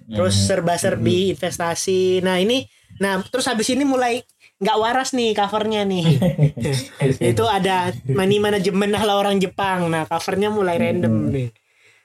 terus 0.05 0.35
Hmm. 0.35 0.45
serba-serbi 0.45 1.31
investasi. 1.31 2.19
Nah, 2.19 2.37
ini 2.37 2.67
nah 2.95 3.19
terus 3.23 3.43
habis 3.45 3.67
ini 3.67 3.81
mulai 3.83 4.21
nggak 4.55 4.77
waras 4.77 5.11
nih 5.11 5.31
covernya 5.31 5.83
nih. 5.83 6.05
itu 7.31 7.43
ada 7.43 7.89
money 8.07 8.37
management 8.37 8.93
ala 8.93 9.17
orang 9.17 9.37
Jepang. 9.37 9.87
Nah, 9.87 10.05
covernya 10.05 10.47
mulai 10.49 10.75
random 10.75 11.11
Hmm. 11.11 11.31
nih. 11.31 11.49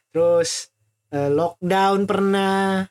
Terus 0.09 0.71
eh, 1.11 1.27
lockdown 1.29 2.07
pernah 2.07 2.87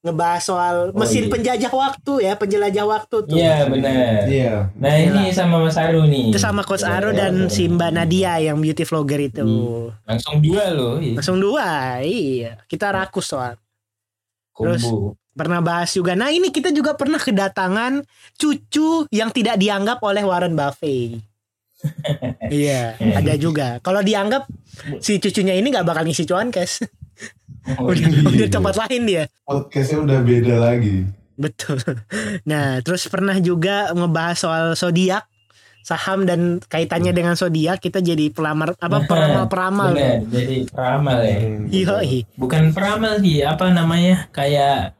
ngebahas 0.00 0.40
soal 0.40 0.76
mesin 0.96 1.28
iya. 1.28 1.32
penjajah 1.32 1.72
waktu 1.76 2.12
ya, 2.24 2.32
penjelajah 2.40 2.86
waktu 2.88 3.16
tuh. 3.20 3.36
iya 3.36 3.68
benar 3.68 4.24
iya 4.24 4.72
nah 4.80 4.96
ini 4.96 5.28
sama 5.28 5.60
Mas 5.60 5.76
Aru 5.76 6.08
nih 6.08 6.32
Itu 6.32 6.40
sama 6.40 6.64
Coach 6.64 6.88
Aro 6.88 7.12
dan 7.12 7.52
si 7.52 7.68
Mbak 7.68 7.90
Nadia 7.92 8.40
yang 8.40 8.56
beauty 8.64 8.88
vlogger 8.88 9.20
itu. 9.20 9.44
Hmm. 9.44 9.92
langsung 10.08 10.40
dua 10.40 10.64
loh 10.72 10.96
iya. 10.96 11.14
Langsung 11.20 11.36
dua, 11.36 11.68
iya. 12.00 12.50
Kita 12.64 12.88
rakus 12.96 13.28
soal. 13.28 13.60
terus- 14.56 14.88
Pernah 15.30 15.62
bahas 15.62 15.94
juga. 15.94 16.18
Nah 16.18 16.28
ini 16.34 16.50
kita 16.50 16.74
juga 16.74 16.98
pernah 16.98 17.16
kedatangan 17.16 18.02
cucu 18.34 19.06
yang 19.14 19.30
tidak 19.30 19.56
dianggap 19.62 20.02
oleh 20.02 20.26
Warren 20.26 20.58
Buffett. 20.58 21.22
iya, 22.52 22.98
ada 22.98 23.38
juga. 23.38 23.78
Kalau 23.80 24.02
dianggap 24.04 24.44
si 25.00 25.16
cucunya 25.22 25.56
ini 25.56 25.70
nggak 25.70 25.86
bakal 25.86 26.04
ngisi 26.04 26.26
cuan 26.28 26.50
cash. 26.52 26.82
Oh, 27.78 27.92
udah, 27.92 28.06
iya. 28.10 28.22
udah 28.26 28.48
tempat 28.48 28.74
lain 28.86 29.02
dia. 29.06 29.22
Podcastnya 29.44 29.98
udah 30.02 30.18
beda 30.24 30.54
lagi. 30.58 31.06
Betul. 31.36 31.78
Nah, 32.44 32.80
terus 32.84 33.08
pernah 33.08 33.36
juga 33.38 33.88
ngebahas 33.96 34.36
soal 34.36 34.64
zodiak, 34.76 35.24
saham 35.80 36.28
dan 36.28 36.60
kaitannya 36.60 37.16
dengan 37.16 37.32
zodiak 37.32 37.80
kita 37.80 38.04
jadi 38.04 38.28
pelamar 38.28 38.76
apa 38.76 39.00
peramal-peramal. 39.08 39.96
benar 39.96 40.20
jadi 40.28 40.56
peramal 40.68 41.18
ya 41.24 41.38
Iya, 41.72 41.96
iya. 42.04 42.20
bukan 42.36 42.76
peramal 42.76 43.16
sih 43.24 43.40
apa 43.40 43.72
namanya 43.72 44.28
kayak 44.28 44.92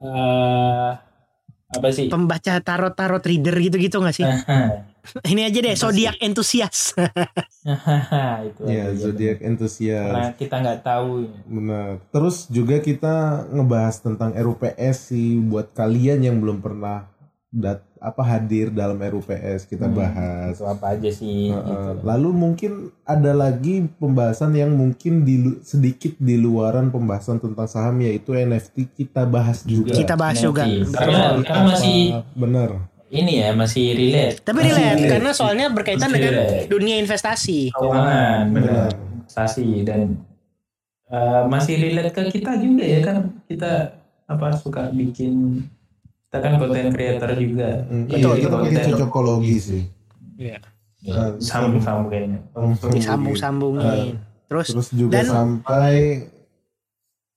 eh 0.00 0.90
apa 1.68 1.88
sih 1.92 2.08
Pembaca 2.08 2.64
tarot-tarot 2.64 3.20
reader 3.20 3.52
gitu-gitu 3.60 4.00
gak 4.00 4.16
sih? 4.16 4.24
Aha. 4.24 4.87
Ini 5.22 5.42
aja 5.44 5.58
deh, 5.58 5.74
zodiak 5.74 6.16
entusias. 6.18 6.92
Hahaha, 7.62 8.26
itu 8.48 8.60
Iya, 8.64 8.84
aja. 8.86 8.98
zodiak 8.98 9.36
karena 9.36 9.48
entusias. 9.48 10.12
kita 10.34 10.54
nggak 10.58 10.80
tahu 10.80 11.10
Benar. 11.44 11.88
Terus 12.08 12.36
juga 12.48 12.76
kita 12.78 13.14
ngebahas 13.48 13.96
tentang 13.98 14.30
RUPS 14.32 14.96
sih 15.08 15.38
buat 15.38 15.72
kalian 15.72 16.22
yang 16.22 16.36
belum 16.38 16.58
pernah 16.58 17.08
dat 17.48 17.80
apa 17.98 18.22
hadir 18.22 18.70
dalam 18.70 18.94
RUPS 18.94 19.66
kita 19.66 19.84
Hmm, 19.84 19.96
bahas. 19.96 20.54
itu 20.54 20.62
apa 20.62 20.86
aja 20.92 21.10
sih 21.10 21.48
Heeh. 21.48 21.64
gitu. 21.64 22.04
Lalu 22.04 22.28
mungkin 22.30 22.72
ada 23.02 23.32
lagi 23.32 23.90
pembahasan 23.92 24.52
yang 24.52 24.70
mungkin 24.70 25.24
di 25.24 25.34
sedikit 25.62 26.14
di 26.16 26.36
luaran 26.36 26.88
pembahasan 26.88 27.38
tentang 27.38 27.66
saham 27.66 27.98
yaitu 27.98 28.32
NFT 28.32 28.94
kita 28.94 29.24
bahas 29.24 29.64
juga. 29.64 29.92
Kita 29.92 30.14
bahas 30.14 30.38
juga. 30.38 30.62
Nanti. 30.62 30.84
Betul. 30.84 30.94
karena, 30.94 31.22
karena 31.42 31.62
masih 31.66 31.98
benar. 32.32 32.70
Ini 33.10 33.32
ya 33.38 33.52
masih 33.52 33.92
relate 33.92 34.40
Tapi 34.42 34.58
Masih 34.58 34.70
relate 34.70 34.84
relate. 34.94 35.10
karena 35.10 35.30
soalnya 35.32 35.66
berkaitan 35.68 36.06
Masih 36.06 36.16
dengan 36.18 36.32
relate. 36.34 36.66
dunia 36.66 36.96
investasi. 36.98 37.60
keuangan 37.70 38.44
Benar. 38.50 38.88
investasi 39.16 39.66
dan 39.82 40.00
eh, 41.06 41.42
masih 41.46 41.74
relate 41.78 42.10
ke 42.10 42.22
kita 42.30 42.56
juga 42.56 42.84
ya 42.84 43.00
kan 43.00 43.16
kita 43.44 43.72
apa 44.24 44.46
suka 44.54 44.90
bikin 44.90 45.64
kita 46.22 46.36
kan 46.38 46.52
konten 46.58 46.92
creator 46.92 47.32
juga 47.34 47.70
Hmm, 47.82 48.04
Betul, 48.06 48.32
iya, 48.34 48.42
kita 48.42 48.54
pakai 48.54 48.84
cocokologi 48.86 49.56
sih. 49.58 49.82
Iya. 50.36 50.60
Nah, 51.00 51.30
sambung 51.38 51.80
sambung 51.80 52.08
kayaknya 52.08 52.40
Disambung-sambungin. 52.90 54.18
Terus 54.44 54.66
Terus 54.68 54.88
juga 54.90 55.16
Dan- 55.16 55.30
sampai 55.30 56.28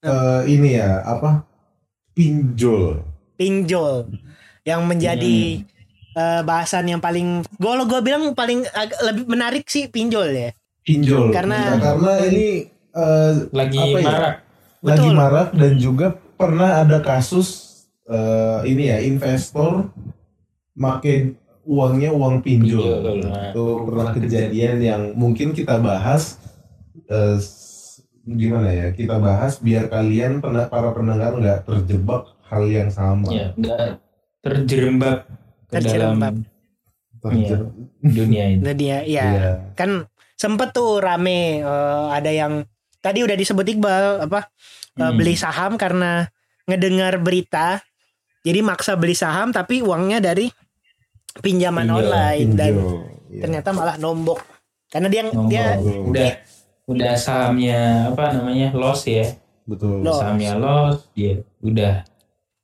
eh, 0.02 0.42
ini 0.46 0.70
ya 0.74 1.00
apa 1.02 1.48
pinjol. 2.12 3.00
pinjol 3.34 4.12
yang 4.64 4.84
menjadi 4.84 5.66
eh, 6.12 6.42
bahasan 6.42 6.86
yang 6.86 7.00
paling 7.00 7.28
gue 7.52 7.72
gue 7.84 8.02
bilang 8.02 8.34
paling 8.34 8.68
ag- 8.70 9.00
lebih 9.02 9.26
menarik 9.26 9.66
sih 9.66 9.88
pinjol 9.88 10.28
ya. 10.30 10.50
Pinjol. 10.82 11.30
Karena- 11.30 11.72
Nah, 11.72 11.80
karena 11.80 12.14
ini 12.26 12.48
eh, 12.92 13.32
lagi 13.50 13.80
Apa 13.80 13.98
ya? 13.98 14.06
marak 14.06 14.36
lagi 14.82 14.98
Betul. 15.04 15.14
marak 15.14 15.50
dan 15.54 15.74
juga 15.78 16.08
pernah 16.36 16.82
ada 16.82 17.00
kasus 17.00 17.48
eh, 18.04 18.60
ini 18.66 18.90
ya 18.90 18.98
investor 19.00 19.88
make 20.74 21.38
uangnya 21.64 22.10
uang 22.10 22.42
pinjol. 22.42 22.82
Pinjol, 23.00 23.18
nah. 23.24 23.50
Itu 23.50 23.66
pernah 23.86 24.10
kejadian 24.12 24.78
yang 24.80 25.02
mungkin 25.14 25.54
kita 25.54 25.78
bahas 25.78 26.42
eh, 27.06 27.38
s- 27.38 28.02
gimana 28.22 28.68
ya? 28.68 28.88
Kita 28.90 29.16
bahas 29.16 29.58
biar 29.58 29.88
kalian 29.88 30.40
pernah 30.40 30.66
para 30.66 30.92
pendengar 30.92 31.34
nggak 31.34 31.64
terjebak 31.64 32.26
hal 32.44 32.68
yang 32.68 32.90
sama. 32.90 33.32
ya 33.32 33.54
nggak 33.56 34.02
terjerembab 34.42 35.18
ke 35.66 35.74
Terjerembab. 35.74 36.34
dalam 36.36 36.50
Terjer- 37.22 37.70
dunia 38.02 38.44
ini 38.50 38.60
Nah 38.60 38.74
dia 38.74 38.98
ya 39.02 39.26
Iya. 39.30 39.54
kan 39.72 40.06
sempet 40.34 40.72
tuh 40.72 40.98
rame 40.98 41.62
eh, 41.62 42.06
ada 42.10 42.28
yang 42.28 42.66
tadi 42.98 43.22
udah 43.22 43.34
disebut 43.34 43.66
Iqbal 43.68 44.26
apa 44.26 44.50
eh, 44.92 45.02
Hmm. 45.02 45.16
beli 45.16 45.34
saham 45.36 45.78
karena 45.78 46.26
ngedengar 46.64 47.18
berita 47.18 47.78
jadi 48.42 48.60
maksa 48.60 48.94
beli 48.96 49.14
saham 49.14 49.50
tapi 49.50 49.80
uangnya 49.80 50.18
dari 50.20 50.50
pinjaman 51.38 51.86
Pinjol, 51.86 52.02
online 52.04 52.50
dan 52.52 52.74
Pinjol. 52.74 52.98
Iya. 53.30 53.42
ternyata 53.42 53.70
malah 53.72 53.96
nombok 53.98 54.42
karena 54.90 55.08
dia 55.08 55.22
Nombok. 55.24 55.48
dia 55.48 55.66
udah 55.80 56.30
udah 56.84 57.14
sahamnya 57.16 57.80
apa 58.10 58.34
namanya 58.34 58.74
loss 58.74 59.06
ya 59.06 59.24
Betul. 59.64 60.02
Loss. 60.02 60.20
sahamnya 60.20 60.58
loss 60.58 61.06
dia 61.14 61.40
udah 61.62 62.02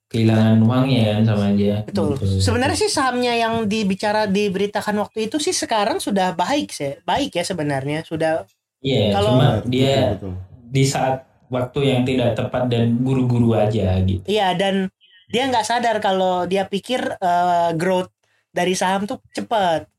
kehilangan 0.07 0.63
uangnya 0.63 1.19
kan 1.19 1.23
sama 1.27 1.51
dia 1.51 1.83
betul 1.83 2.15
Gitu. 2.15 2.39
sebenarnya 2.39 2.77
sih 2.79 2.91
sahamnya 2.91 3.33
yang 3.35 3.67
dibicara 3.67 4.23
diberitakan 4.25 4.95
waktu 5.03 5.27
itu 5.27 5.37
sih 5.37 5.51
sekarang 5.51 5.99
sudah 5.99 6.31
baik 6.31 6.71
sih 6.71 6.95
baik 7.03 7.35
ya 7.35 7.43
sebenarnya 7.43 8.07
sudah 8.07 8.47
iya 8.79 9.11
kalau- 9.11 9.35
cuma 9.35 9.49
Betul, 9.59 9.71
dia 9.71 10.15
betul. 10.15 10.33
di 10.71 10.83
saat 10.87 11.27
waktu 11.47 11.79
yang 11.83 12.01
tidak 12.07 12.35
tepat 12.35 12.71
dan 12.71 12.95
buru-buru 12.99 13.51
aja 13.55 13.99
gitu 14.03 14.23
iya 14.27 14.55
dan 14.55 14.87
dia 15.27 15.43
nggak 15.43 15.67
sadar 15.67 15.99
kalau 15.99 16.47
dia 16.47 16.63
pikir 16.63 17.03
eh, 17.03 17.69
growth 17.75 18.11
dari 18.55 18.71
saham 18.79 19.03
tuh 19.03 19.19
cepat 19.35 19.91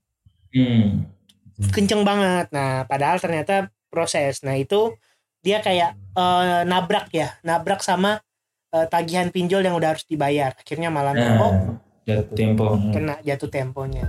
hmm. 0.56 1.04
kenceng 1.74 2.06
banget. 2.06 2.48
Nah, 2.54 2.86
padahal 2.86 3.18
ternyata 3.18 3.68
proses. 3.90 4.40
Nah 4.40 4.56
itu 4.56 4.94
dia 5.42 5.60
kayak 5.60 5.94
eh, 6.16 6.60
nabrak 6.64 7.12
ya, 7.12 7.34
nabrak 7.44 7.82
sama 7.84 8.22
eh, 8.68 8.86
tagihan 8.88 9.32
pinjol 9.32 9.64
yang 9.64 9.76
udah 9.76 9.96
harus 9.96 10.04
dibayar. 10.04 10.52
Akhirnya 10.52 10.92
malah 10.92 11.16
Nah, 11.16 11.80
jatuh 12.04 12.36
tempo. 12.36 12.76
kena 12.92 13.16
jatuh 13.24 13.48
temponya. 13.48 14.04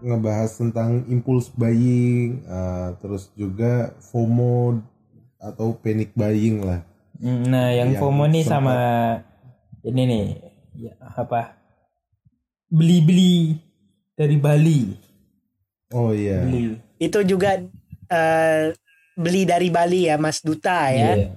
ngebahas 0.00 0.50
tentang 0.58 1.06
impulse 1.06 1.54
buying, 1.54 2.42
uh, 2.50 2.98
terus 2.98 3.30
juga 3.38 3.94
FOMO 4.10 4.82
atau 5.38 5.70
panic 5.78 6.10
buying 6.18 6.66
lah. 6.66 6.82
Nah, 7.22 7.70
yang 7.70 7.94
Yang 7.94 8.02
FOMO 8.02 8.24
nih 8.26 8.42
sama 8.42 8.74
ini 9.86 10.02
nih 10.10 10.24
ya, 10.74 10.92
apa? 11.14 11.59
Beli-beli 12.70 13.58
dari 14.14 14.36
Bali. 14.38 14.80
Oh 15.90 16.14
iya. 16.14 16.46
Beli. 16.46 16.78
Itu 16.96 17.20
juga 17.22 17.58
eh, 18.06 18.64
beli 19.18 19.42
dari 19.44 19.68
Bali 19.68 20.06
ya, 20.06 20.16
Mas 20.16 20.40
Duta 20.40 20.88
ya, 20.88 21.18
Iya. 21.18 21.34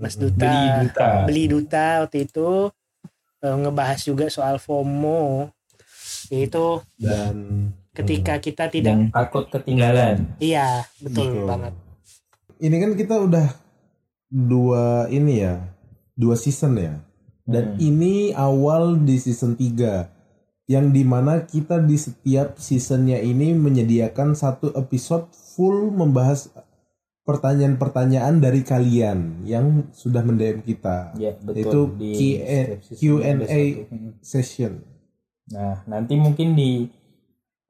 Mas 0.00 0.16
Duta. 0.16 0.48
Beli 0.48 0.66
duta. 0.80 1.06
Beli 1.28 1.44
Duta 1.46 1.86
waktu 2.02 2.24
itu 2.24 2.72
eh, 3.38 3.56
ngebahas 3.60 4.00
juga 4.00 4.26
soal 4.26 4.56
FOMO. 4.56 5.52
Yaitu 6.32 6.80
Dan 6.96 7.68
ketika 7.92 8.40
kita 8.40 8.72
tidak 8.72 9.12
takut 9.12 9.52
ketinggalan. 9.52 10.24
iya 10.40 10.80
betul 10.96 11.28
Betul. 11.28 11.44
banget 11.44 11.74
ini 12.56 12.76
kan 12.78 12.90
kita 12.94 13.14
udah 13.20 13.46
dua 14.30 15.10
ini 15.10 15.42
ya, 15.42 15.60
dua 16.14 16.38
season 16.38 16.78
ya. 16.78 16.94
Dan 17.42 17.74
Hmm. 17.74 17.82
ini 17.82 18.30
awal 18.32 18.96
di 18.96 19.18
season 19.18 19.58
3 19.58 20.06
yang 20.70 20.94
di 20.94 21.02
mana 21.02 21.42
kita 21.42 21.82
di 21.82 21.98
setiap 21.98 22.56
seasonnya 22.58 23.18
ini 23.18 23.52
menyediakan 23.52 24.38
satu 24.38 24.70
episode 24.78 25.26
full 25.34 25.90
membahas 25.90 26.48
pertanyaan-pertanyaan 27.22 28.42
dari 28.42 28.66
kalian 28.66 29.46
yang 29.46 29.86
sudah 29.94 30.26
mendm 30.26 30.62
kita 30.66 31.14
Ya, 31.14 31.38
betul. 31.38 31.62
Itu 31.62 31.80
Q&A. 32.98 33.62
session. 34.22 34.82
Nah, 35.50 35.86
nanti 35.86 36.18
mungkin 36.18 36.58
di 36.58 36.86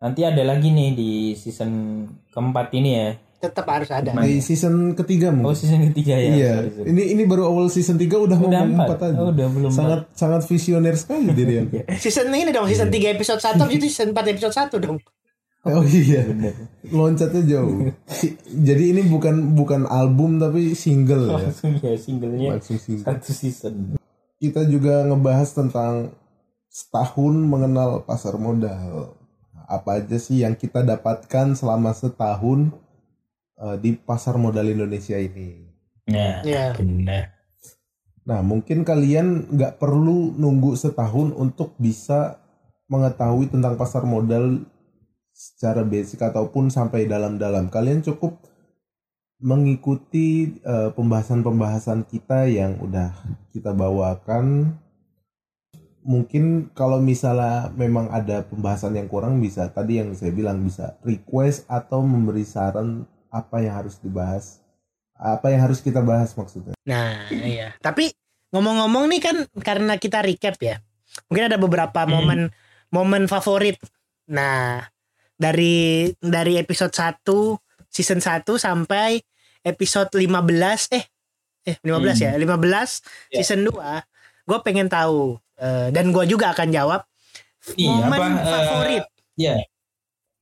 nanti 0.00 0.24
ada 0.24 0.40
lagi 0.44 0.72
nih 0.72 0.90
di 0.96 1.10
season 1.36 2.04
keempat 2.32 2.72
ini 2.76 2.90
ya. 2.96 3.08
Tetap 3.42 3.66
harus 3.66 3.90
ada? 3.90 4.14
Di 4.14 4.38
season 4.38 4.94
ketiga 4.94 5.28
Oh, 5.28 5.42
mungkin. 5.42 5.58
season 5.58 5.90
ketiga 5.90 6.14
ya. 6.14 6.30
iya. 6.30 6.52
sorry, 6.56 6.70
sorry. 6.72 6.86
Ini 6.88 7.02
ini 7.10 7.22
baru 7.24 7.42
awal 7.44 7.66
season 7.66 7.96
3 7.96 8.06
udah, 8.06 8.36
mau 8.36 8.46
Udah 8.46 8.60
ngomong 8.62 8.78
empat. 8.78 8.96
4 8.96 9.04
aja. 9.04 9.18
Oh, 9.18 9.28
udah 9.28 9.46
belum 9.48 9.70
sangat 9.70 10.00
sangat 10.12 10.40
visioner 10.44 10.94
sekali 10.94 11.28
Dirian. 11.30 11.66
season 12.02 12.30
ini 12.30 12.48
dong 12.48 12.64
season 12.64 12.86
3 12.86 13.12
episode 13.12 13.40
1 13.40 13.58
itu 13.68 13.84
season 13.84 14.10
4 14.10 14.32
episode 14.32 14.54
1 14.54 14.78
dong 14.78 14.98
Oh 15.62 15.82
iya. 15.84 16.22
Bener. 16.24 16.54
Loncatnya 16.84 17.42
jauh. 17.44 17.86
Si- 18.04 18.34
Jadi 18.44 18.90
ini 18.90 19.02
bukan 19.04 19.54
bukan 19.54 19.86
album 19.86 20.36
tapi 20.36 20.74
single 20.74 21.30
ya. 21.30 21.38
Langsung 21.40 21.78
ya 21.78 21.94
singlenya 21.94 22.48
Langsung 22.54 22.78
single. 22.78 23.06
satu 23.08 23.30
season. 23.30 23.74
Kita 24.36 24.66
juga 24.66 25.02
ngebahas 25.04 25.50
tentang 25.52 26.10
setahun 26.66 27.34
mengenal 27.38 28.02
pasar 28.02 28.34
modal. 28.36 29.14
Apa 29.64 30.02
aja 30.02 30.18
sih 30.18 30.42
yang 30.42 30.52
kita 30.52 30.82
dapatkan 30.82 31.54
selama 31.54 31.94
setahun 31.94 32.74
eh, 33.62 33.76
di 33.78 33.94
pasar 33.94 34.34
modal 34.36 34.66
Indonesia 34.66 35.14
ini? 35.14 35.62
Nah, 36.10 36.42
ya 36.42 36.74
benar. 36.74 37.30
Nah, 38.22 38.40
mungkin 38.42 38.86
kalian 38.86 39.50
nggak 39.50 39.82
perlu 39.82 40.34
nunggu 40.38 40.78
setahun 40.78 41.34
untuk 41.34 41.74
bisa 41.78 42.38
mengetahui 42.86 43.50
tentang 43.50 43.74
pasar 43.74 44.06
modal 44.06 44.62
secara 45.32 45.82
basic 45.82 46.22
ataupun 46.22 46.70
sampai 46.70 47.08
dalam-dalam. 47.08 47.72
Kalian 47.72 48.04
cukup 48.04 48.38
mengikuti 49.42 50.54
eh, 50.62 50.90
pembahasan-pembahasan 50.94 52.06
kita 52.06 52.46
yang 52.46 52.78
udah 52.78 53.10
kita 53.50 53.74
bawakan. 53.74 54.78
Mungkin 56.02 56.74
kalau 56.74 56.98
misalnya 56.98 57.70
memang 57.74 58.10
ada 58.10 58.42
pembahasan 58.46 58.98
yang 58.98 59.06
kurang 59.06 59.38
bisa 59.38 59.70
tadi 59.70 60.02
yang 60.02 60.14
saya 60.18 60.34
bilang 60.34 60.62
bisa 60.62 60.98
request 61.06 61.66
atau 61.70 62.02
memberi 62.02 62.42
saran 62.42 63.06
apa 63.32 63.56
yang 63.58 63.74
harus 63.74 63.96
dibahas. 63.96 64.60
Apa 65.14 65.48
yang 65.48 65.62
harus 65.62 65.78
kita 65.78 65.98
bahas 65.98 66.34
maksudnya. 66.34 66.74
nah 66.82 67.30
iya 67.30 67.72
tapi 67.78 68.10
ngomong-ngomong 68.50 69.06
nih 69.06 69.22
kan 69.22 69.36
karena 69.56 69.94
kita 69.94 70.18
recap 70.18 70.58
ya 70.58 70.82
mungkin 71.26 71.46
ada 71.46 71.56
beberapa 71.56 72.02
Hmm. 72.02 72.10
momen 72.12 72.40
momen 72.90 73.24
favorit 73.24 73.78
nah 74.24 74.82
dari 75.32 76.10
dari 76.18 76.58
episode 76.58 76.90
1 76.90 77.22
season 77.86 78.18
1 78.18 78.42
sampai 78.58 79.22
episode 79.62 80.10
15 80.10 80.90
eh 80.90 81.04
eh 81.62 81.76
15 81.80 82.18
ya 82.18 82.32
15 82.34 83.30
Ya. 83.30 83.38
season 83.38 83.62
2 83.62 84.02
gue 84.42 84.58
pengen 84.60 84.90
tahu 84.90 85.38
eh, 85.56 85.88
dan 85.90 86.10
gue 86.10 86.24
juga 86.26 86.50
akan 86.50 86.68
jawab 86.68 87.06
Iya, 87.72 87.94
momen 87.94 88.18
apa, 88.18 88.26
eh, 88.34 88.50
favorit 88.50 89.04
Ya. 89.32 89.54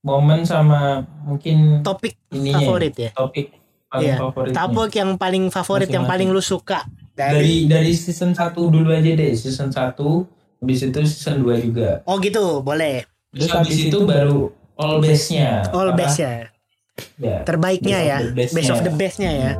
Momen 0.00 0.42
sama 0.42 1.04
mungkin 1.22 1.84
topik 1.84 2.16
ini 2.32 2.50
favorit 2.50 2.94
ya 2.96 3.10
topik 3.12 3.52
paling 3.86 4.06
Iya. 4.06 4.16
favorit. 4.16 4.52
topik 4.54 4.92
yang 4.94 5.10
paling 5.14 5.44
favorit 5.48 5.88
yang 5.88 6.04
paling 6.04 6.28
lu 6.28 6.40
suka 6.40 6.88
dari 7.12 7.68
dari 7.68 7.92
season 7.92 8.32
1 8.32 8.56
dulu 8.56 8.88
aja 8.88 9.12
deh, 9.12 9.32
season 9.34 9.68
1 9.68 9.92
habis 10.56 10.80
itu 10.80 11.00
season 11.04 11.44
2 11.44 11.60
juga. 11.60 12.00
oh 12.02 12.16
gitu 12.16 12.60
boleh 12.60 13.04
Terus 13.30 13.52
habis 13.52 13.76
itu 13.78 13.98
baru 14.02 14.48
all 14.74 14.98
base-nya. 14.98 15.68
all 15.70 15.92
Apa? 15.92 16.00
best 16.00 16.16
ya 16.18 16.48
Ya. 17.16 17.44
terbaiknya 17.44 17.96
Best 17.96 18.04
of 18.04 18.08
ya 18.08 18.18
the 18.18 18.32
best-nya. 18.34 18.56
best 18.56 18.70
of 18.70 18.80
the 18.80 18.92
bestnya 18.92 19.30
ya 19.30 19.52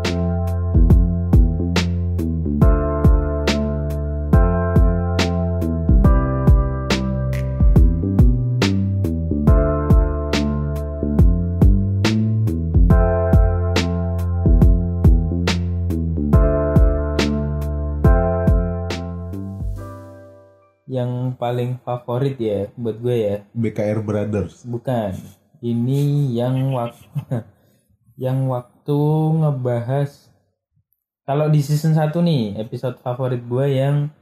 paling 21.40 21.80
favorit 21.80 22.36
ya 22.36 22.68
buat 22.76 23.00
gue 23.00 23.16
ya, 23.16 23.36
BKR 23.56 24.04
Brothers. 24.04 24.62
bukan. 24.68 25.16
Ini 25.60 26.32
yang 26.36 26.76
waktu 26.76 27.04
yang 28.28 28.44
waktu 28.52 29.00
ngebahas 29.40 30.28
kalau 31.24 31.48
di 31.48 31.64
season 31.64 31.96
1 31.96 32.12
nih, 32.20 32.60
episode 32.60 33.00
favorit 33.00 33.40
gue 33.40 33.66
yang 33.72 34.12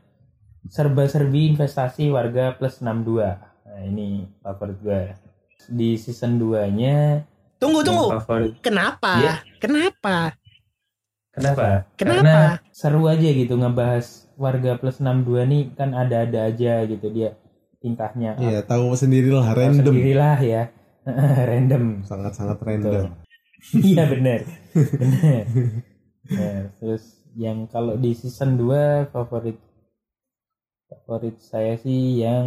serba-serbi 0.70 1.50
investasi 1.56 2.12
warga 2.14 2.54
plus 2.54 2.78
62. 2.78 3.18
Nah, 3.66 3.80
ini 3.82 4.28
favorit 4.38 4.78
gue. 4.78 5.02
Di 5.66 5.98
season 5.98 6.38
2-nya 6.38 7.26
tunggu 7.58 7.82
tunggu 7.82 8.14
favorit 8.22 8.54
kenapa 8.62 9.18
Iya. 9.18 9.34
kenapa 9.58 10.38
Kenapa? 11.34 11.86
Kenapa? 11.94 12.22
Karena 12.22 12.38
seru 12.74 13.06
aja 13.06 13.28
gitu 13.30 13.54
ngebahas 13.54 14.26
warga 14.38 14.78
plus 14.78 15.02
62 15.02 15.50
nih 15.50 15.62
kan 15.74 15.90
ada-ada 15.92 16.46
aja 16.46 16.86
gitu 16.86 17.10
dia 17.10 17.34
tingkahnya. 17.82 18.38
Iya, 18.38 18.62
tahu 18.62 18.94
sendirilah 18.94 19.50
Tahu 19.50 19.58
random. 19.58 19.94
Sendirilah 19.94 20.38
ya. 20.42 20.62
Random. 21.50 21.82
Sangat-sangat 22.06 22.58
random. 22.62 23.10
Iya 23.74 24.06
benar. 24.06 24.46
Benar. 24.70 25.44
Nah, 26.30 26.60
terus 26.78 27.26
yang 27.34 27.66
kalau 27.66 27.98
di 27.98 28.14
season 28.14 28.54
2 28.54 29.10
favorit 29.10 29.58
favorit 30.86 31.42
saya 31.42 31.74
sih 31.74 32.22
yang 32.22 32.46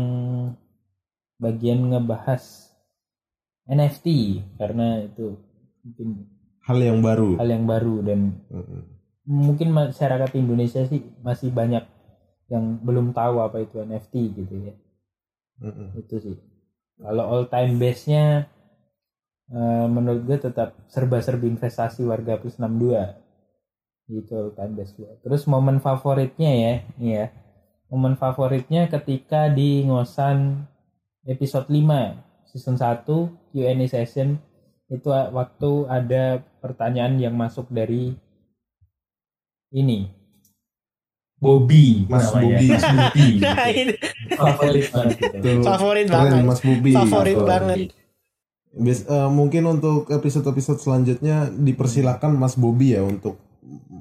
bagian 1.35 1.91
ngebahas 1.91 2.71
NFT 3.67 4.07
karena 4.55 5.03
itu 5.03 5.35
mungkin 5.83 6.09
Hal 6.63 6.77
yang 6.79 7.03
baru. 7.03 7.35
hal 7.41 7.49
yang 7.49 7.65
baru 7.67 7.95
dan 8.05 8.19
Mm-mm. 8.47 8.81
Mungkin 9.31 9.71
masyarakat 9.71 10.35
Indonesia 10.35 10.83
sih 10.83 10.99
masih 11.23 11.55
banyak 11.55 11.87
yang 12.51 12.83
belum 12.83 13.15
tahu 13.15 13.39
apa 13.39 13.63
itu 13.63 13.79
NFT 13.79 14.13
gitu 14.35 14.55
ya. 14.59 14.75
Mm-mm. 15.63 15.95
itu 15.95 16.15
sih. 16.19 16.37
Kalau 16.99 17.23
all 17.31 17.45
time 17.47 17.79
base 17.79 18.11
nya 18.11 18.51
eh, 19.51 19.85
menurut 19.87 20.27
gue 20.27 20.37
tetap 20.51 20.75
serba-serbi 20.91 21.47
investasi 21.47 22.03
warga 22.03 22.35
plus 22.35 22.59
62 22.59 23.21
gitu 24.11 24.31
all 24.35 24.51
time 24.51 24.75
base 24.75 24.91
gue 24.99 25.07
terus 25.23 25.47
momen 25.47 25.79
favoritnya 25.79 26.51
ya 26.51 26.73
ya 26.99 27.25
momen 27.87 28.19
favoritnya 28.19 28.91
ketika 28.91 29.47
di 29.47 29.87
ngosan 29.87 30.67
episode 31.23 31.71
5 31.71 32.51
season 32.51 32.75
1 32.75 33.07
Q&A 33.55 33.85
session 33.87 34.35
itu 34.91 35.07
waktu 35.07 35.71
ada 35.87 36.43
pertanyaan 36.59 37.15
yang 37.15 37.35
masuk 37.35 37.71
dari 37.71 38.11
ini 39.71 40.11
Bobby 41.37 42.05
Mas. 42.05 42.29
Bobby. 42.29 42.67
Mas 42.69 42.85
Bobby 42.85 43.27
Nah, 43.41 43.65
ini 43.67 43.95
favorit 44.31 44.85
banget 44.87 45.17
gitu. 45.17 45.49
Favorit 45.63 46.05
keren, 46.05 46.13
banget. 46.13 46.41
Mas 46.45 46.61
Bubi 46.61 46.91
favorit 46.93 47.37
banget. 47.41 47.79
Bias- 48.71 49.03
eh, 49.03 49.29
mungkin 49.29 49.63
untuk 49.67 50.05
episode-episode 50.07 50.77
selanjutnya 50.77 51.49
dipersilakan 51.49 52.37
Mas 52.37 52.53
Bobby 52.53 52.93
ya 52.93 53.01
untuk 53.01 53.41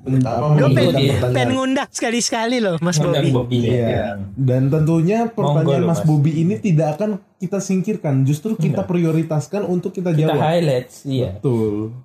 apa, 0.01 0.53
Gue 0.53 0.69
Iya, 0.69 0.77
pengen, 0.91 0.95
pengen 1.31 1.51
ngundang 1.55 1.89
sekali-sekali 1.89 2.57
loh 2.59 2.77
Mas 2.79 2.97
Bobby. 2.97 3.29
Bobby 3.31 3.59
Iya. 3.63 3.85
ya. 3.85 4.07
Dan 4.33 4.69
tentunya 4.69 5.29
pertanyaan 5.29 5.81
loh, 5.81 5.89
Mas 5.89 6.01
Mas. 6.01 6.09
Bobby 6.09 6.33
ini 6.37 6.57
tidak 6.57 6.97
akan 6.97 7.11
kita 7.37 7.59
singkirkan, 7.59 8.21
justru 8.23 8.53
kita 8.55 8.85
prioritaskan 8.85 9.65
untuk 9.65 9.93
kita, 9.93 10.13
Kita 10.13 10.29
jawab. 10.29 10.41
highlights 10.41 11.05
iya. 11.05 11.37
Betul. 11.37 11.97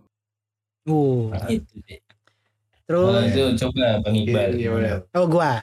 Uh, 0.85 1.33
Itu 1.49 1.75
deh. 1.81 2.04
Terus 2.85 3.11
Nah, 3.11 3.23
itu 3.27 3.43
coba 3.65 3.85
Bang 4.01 4.15
Iqbal. 4.15 4.49
oh 5.17 5.25
gua. 5.25 5.61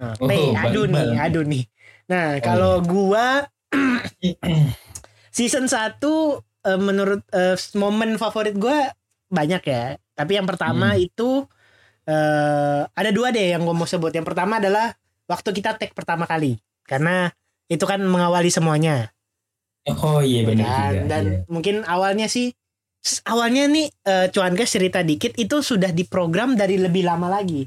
Nah, 0.00 0.14
Oh, 0.18 0.26
nih, 0.26 0.54
nih, 0.88 1.10
aduh 1.18 1.44
nih. 1.44 1.64
Nah, 2.10 2.26
Oh, 2.34 2.42
kalau 2.42 2.72
gua 2.82 3.46
season 5.36 5.66
1 5.70 6.40
eh, 6.66 6.78
menurut 6.80 7.22
eh, 7.34 7.56
momen 7.78 8.16
favorit 8.18 8.54
gua 8.56 8.90
banyak 9.30 9.62
ya. 9.66 9.84
Tapi 10.16 10.32
yang 10.36 10.46
pertama 10.48 10.94
Hmm. 10.94 11.06
itu 11.06 11.46
eh 12.10 12.80
ada 12.90 13.10
dua 13.14 13.30
deh 13.30 13.54
yang 13.54 13.62
gue 13.62 13.74
mau 13.76 13.86
sebut. 13.86 14.10
Yang 14.10 14.26
pertama 14.34 14.58
adalah 14.58 14.92
waktu 15.30 15.50
kita 15.54 15.78
tag 15.78 15.92
pertama 15.94 16.26
kali. 16.26 16.58
Karena 16.84 17.30
itu 17.70 17.84
kan 17.86 18.02
mengawali 18.02 18.50
semuanya. 18.50 19.14
Oh 19.86 20.20
iya 20.20 20.44
benar 20.44 20.66
juga. 20.66 21.00
Dan 21.08 21.24
iya. 21.24 21.38
mungkin 21.48 21.76
awalnya 21.86 22.26
sih 22.26 22.52
awalnya 23.24 23.64
nih 23.66 23.86
eh, 24.04 24.26
cuan 24.28 24.52
guys 24.52 24.70
cerita 24.70 25.00
dikit 25.00 25.34
itu 25.36 25.60
sudah 25.60 25.90
diprogram 25.90 26.54
dari 26.54 26.76
lebih 26.76 27.04
lama 27.04 27.28
lagi. 27.28 27.64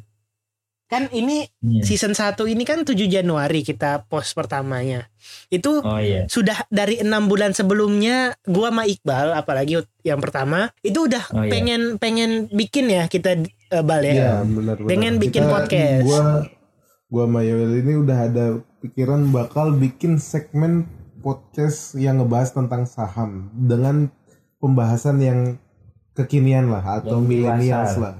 Kan 0.84 1.10
ini 1.10 1.50
Iya. 1.58 1.82
season 1.82 2.13
1 2.13 2.46
ini 2.46 2.62
kan 2.63 2.86
7 2.86 3.10
Januari 3.10 3.65
kita 3.65 4.06
post 4.06 4.38
pertamanya. 4.38 5.10
Itu 5.50 5.82
Oh 5.82 5.98
iya. 5.98 6.30
sudah 6.30 6.69
dari 6.69 7.02
enam 7.02 7.26
bulan 7.26 7.58
sebelumnya 7.58 8.38
gua 8.46 8.69
sama 8.69 8.86
Iqbal 8.86 9.34
apalagi 9.34 9.82
yang 10.06 10.22
pertama 10.22 10.69
itu 10.86 11.10
udah 11.10 11.24
Oh, 11.34 11.41
iya. 11.41 11.50
pengen 11.50 11.82
pengen 11.98 12.46
bikin 12.54 12.93
ya 12.93 13.10
kita 13.10 13.41
eh, 13.41 13.82
bal 13.82 14.06
ya. 14.06 14.13
Iya, 14.13 14.32
benar 14.46 14.76
benar. 14.78 14.89
Pengen 14.91 15.13
bikin 15.17 15.43
podcast. 15.50 16.06
Gua 16.06 16.22
gua 17.10 17.24
sama 17.26 17.41
Yoel 17.41 17.74
ini 17.82 17.93
udah 17.98 18.17
ada 18.30 18.46
pikiran 18.80 19.34
bakal 19.34 19.74
bikin 19.74 20.22
segmen 20.22 20.86
podcast 21.26 21.96
yang 21.98 22.22
ngebahas 22.22 22.54
tentang 22.54 22.86
saham 22.86 23.50
dengan 23.56 24.13
pembahasan 24.63 25.19
yang 25.19 25.39
kekinian 26.15 26.71
lah 26.71 27.04
atau 27.04 27.19
dewasa. 27.19 27.99
lah. 27.99 28.15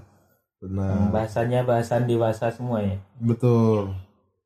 Benar. 0.60 1.08
Bahasanya 1.08 1.64
bahasan 1.64 2.04
dewasa 2.04 2.52
semua 2.52 2.84
ya. 2.84 3.00
Betul. 3.18 3.96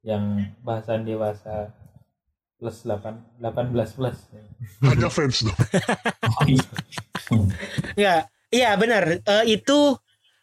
Yang 0.02 0.24
bahasan 0.62 1.02
dewasa 1.02 1.74
plus 2.56 2.86
8 2.86 3.42
18 3.42 3.98
plus. 3.98 4.18
Hanya 4.82 5.10
fans 5.10 5.42
dong. 5.42 5.58
Oh, 6.28 6.44
iya. 6.46 6.66
Enggak. 7.96 8.22
Iya 8.48 8.70
benar. 8.76 9.04
Eh, 9.20 9.44
itu 9.50 9.98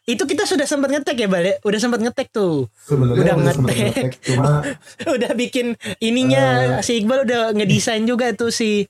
itu 0.05 0.21
kita 0.21 0.45
sudah 0.45 0.63
sempat 0.63 0.91
ngetek 0.91 1.17
ya 1.17 1.27
Bal 1.27 1.41
ya? 1.41 1.55
Udah 1.59 1.79
sempat 1.79 1.97
ngetek 1.97 2.29
tuh. 2.29 2.69
Sebenarnya 2.77 3.15
Udah 3.21 3.35
udah 3.35 3.55
ngetek. 3.57 3.77
ngetek 3.89 4.11
cuma 4.21 4.49
udah 5.17 5.31
bikin 5.33 5.73
ininya 5.97 6.45
si 6.79 7.01
Iqbal 7.01 7.25
udah 7.25 7.41
ngedesain 7.51 8.03
juga 8.03 8.29
tuh 8.31 8.49
si 8.49 8.85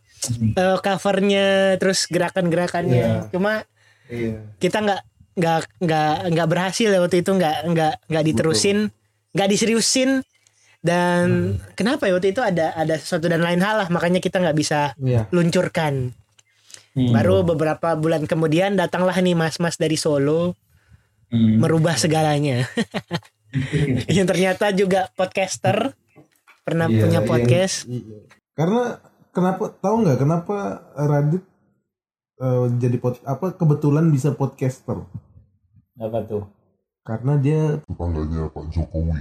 eh, 0.55 0.77
covernya 0.79 1.45
terus 1.77 2.05
gerakan-gerakannya. 2.07 3.05
Iya. 3.05 3.29
Cuma 3.31 3.63
iya. 4.07 4.41
kita 4.57 4.81
nggak 4.81 5.01
nggak 5.35 5.59
nggak 5.83 6.13
nggak 6.31 6.47
berhasil 6.47 6.87
ya 6.87 6.99
waktu 6.99 7.19
itu 7.19 7.31
nggak 7.31 7.57
nggak 7.67 7.93
nggak 8.07 8.23
diterusin 8.23 8.87
nggak 9.35 9.49
diseriusin 9.51 10.23
dan 10.79 11.57
kenapa 11.75 12.07
ya 12.07 12.15
waktu 12.15 12.31
itu 12.31 12.39
ada 12.39 12.71
ada 12.71 12.95
sesuatu 12.95 13.27
dan 13.27 13.43
lain 13.43 13.59
hal 13.59 13.83
lah 13.83 13.91
makanya 13.91 14.23
kita 14.23 14.39
nggak 14.39 14.55
bisa 14.55 14.95
Iya. 14.95 15.27
luncurkan 15.29 16.15
Hmm. 16.95 17.11
baru 17.11 17.43
beberapa 17.43 17.99
bulan 17.99 18.23
kemudian 18.23 18.79
datanglah 18.79 19.19
nih 19.19 19.35
mas-mas 19.35 19.75
dari 19.75 19.99
Solo 19.99 20.55
Hmm. 21.27 21.59
merubah 21.59 21.99
segalanya 21.99 22.63
yang 24.15 24.23
ternyata 24.23 24.71
juga 24.71 25.11
podcaster 25.11 25.91
pernah 26.61 26.87
Iya, 26.87 26.99
punya 27.01 27.19
yang- 27.19 27.27
podcast 27.27 27.75
iya. 27.85 28.23
Karena 28.55 29.03
kenapa 29.35 29.67
tahu 29.75 29.95
nggak 30.01 30.17
kenapa 30.17 30.55
Radit 30.95 31.43
eh, 32.35 32.65
jadi 32.79 32.97
pod, 32.97 33.19
apa 33.21 33.51
kebetulan 33.51 34.07
bisa 34.07 34.31
podcaster? 34.31 35.03
Apa 35.95 36.19
tuh? 36.23 36.47
Karena 37.03 37.35
dia 37.35 37.83
Tetangganya 37.83 38.47
Pak 38.49 38.65
Jokowi. 38.71 39.19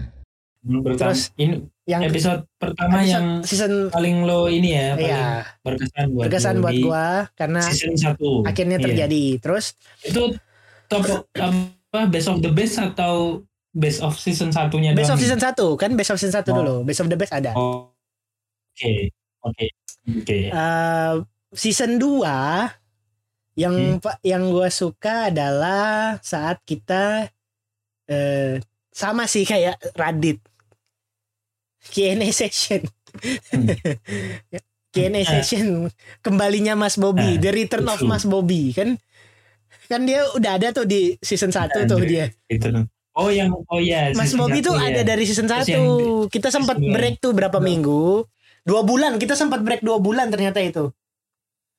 Pertama, 0.64 0.96
Terus 1.12 1.28
ini 1.36 1.60
yang 1.84 2.00
episode 2.02 2.48
pertama 2.56 3.04
episode 3.04 3.12
yang 3.12 3.26
season 3.44 3.72
paling 3.92 4.24
lo 4.24 4.48
ini 4.48 4.72
ya, 4.72 4.96
paling 4.96 5.04
Iya. 5.04 5.26
berkesan 5.60 6.04
buat 6.08 6.22
berkesan 6.24 6.56
buat 6.58 6.74
gua 6.80 7.06
karena 7.36 7.60
season 7.60 7.92
1. 7.92 8.48
akhirnya 8.48 8.78
terjadi 8.80 9.24
terus 9.36 9.76
Itu 10.00 10.32
top 10.88 11.04
apa 11.36 12.00
best 12.08 12.32
of 12.32 12.40
the 12.40 12.48
best 12.48 12.80
atau 12.80 13.44
best 13.70 14.00
of 14.00 14.16
season 14.16 14.48
satunya 14.48 14.96
best 14.96 15.12
of 15.12 15.20
doang? 15.20 15.36
season 15.36 15.40
1 15.76 15.76
kan 15.76 15.90
best 15.92 16.10
of 16.10 16.16
season 16.16 16.32
1 16.32 16.48
Oh. 16.48 16.56
dulu 16.56 16.76
best 16.82 17.04
of 17.04 17.12
the 17.12 17.18
best 17.20 17.36
ada 17.36 17.52
Oh. 17.52 17.92
Oke. 18.72 19.12
Oke. 19.44 19.66
Oke. 20.04 20.38
Eh, 20.48 21.14
season 21.52 21.96
2 21.96 22.72
yang 23.54 24.00
Hmm. 24.02 24.18
yang 24.26 24.50
gua 24.50 24.66
suka 24.68 25.30
adalah 25.30 26.18
saat 26.20 26.58
kita 26.66 27.30
eh 28.04 28.58
sama 28.90 29.24
sih 29.24 29.46
kayak 29.46 29.78
Radit 29.94 30.42
Q&A 31.84 32.28
session 32.32 32.82
Hmm. 33.54 33.70
Q&A 34.94 35.22
session 35.22 35.86
kembalinya 36.18 36.74
Mas 36.74 36.98
Bobby 36.98 37.38
Ah, 37.38 37.40
The 37.40 37.50
Return 37.54 37.86
of. 37.86 38.02
Mas 38.02 38.26
Bobby 38.26 38.74
kan 38.74 38.98
kan 39.86 40.02
dia 40.02 40.26
udah 40.34 40.58
ada 40.58 40.74
tuh 40.74 40.82
di 40.82 41.14
season 41.22 41.54
1 41.54 41.86
tuh 41.86 42.02
dia 42.02 42.26
Itu. 42.50 42.74
Oh 43.14 43.30
yang 43.30 43.54
oh 43.70 43.78
ya. 43.78 44.10
Mas 44.18 44.34
Bobby 44.34 44.58
tuh 44.58 44.74
ya. 44.74 44.90
ada 44.90 45.00
dari 45.06 45.22
season 45.22 45.46
Terus 45.46 45.70
1 45.70 45.74
yang 45.78 45.86
kita 46.26 46.50
sempat 46.50 46.74
break 46.82 47.22
tuh 47.22 47.30
berapa 47.30 47.62
minggu 47.62 48.26
dua 48.64 48.80
bulan 48.82 49.20
kita 49.20 49.36
sempat 49.36 49.60
break 49.60 49.84
dua 49.84 50.00
bulan 50.00 50.32
ternyata 50.32 50.58
itu. 50.64 50.90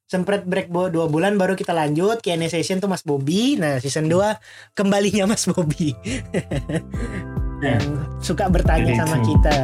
Sempat 0.05 0.45
break 0.45 0.69
dua 0.69 1.09
bulan 1.09 1.33
baru 1.33 1.57
kita 1.57 1.73
lanjut 1.73 2.21
Q&A 2.21 2.45
session 2.45 2.77
tuh 2.77 2.85
Mas 2.85 3.01
Bobby. 3.01 3.57
Nah 3.57 3.81
season 3.81 4.05
2 4.05 4.77
kembalinya 4.77 5.25
Mas 5.25 5.49
Bobby. 5.49 5.97
Yang 7.65 7.85
suka 8.21 8.45
bertanya 8.45 8.93
Jadi 8.93 9.01
sama 9.01 9.17
itu. 9.17 9.33
kita 9.33 9.57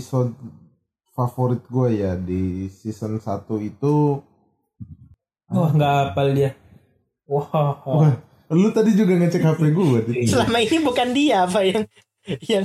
episode 0.00 0.32
favorit 1.12 1.60
gue 1.68 2.00
ya 2.00 2.16
di 2.16 2.72
season 2.72 3.20
1 3.20 3.44
itu 3.60 4.24
Wah 5.52 5.68
nggak 5.76 5.92
hafal 6.16 6.32
dia. 6.32 6.56
Wah. 7.28 7.76
Wah, 7.84 8.16
lu 8.48 8.72
tadi 8.72 8.96
juga 8.96 9.18
ngecek 9.20 9.44
HP 9.44 9.60
gue 9.76 9.98
Dit. 10.08 10.32
selama 10.32 10.56
ini 10.64 10.78
bukan 10.80 11.08
dia 11.12 11.44
apa 11.44 11.60
yang 11.60 11.84
yang 12.48 12.64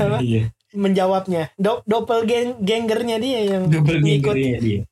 apa, 0.00 0.24
Iya. 0.24 0.48
menjawabnya 0.72 1.52
Do 1.60 1.84
doppelgangernya 1.84 3.16
dia 3.20 3.40
yang 3.44 3.68
Double 3.68 4.00
ngikut 4.00 4.36
dia. 4.40 4.88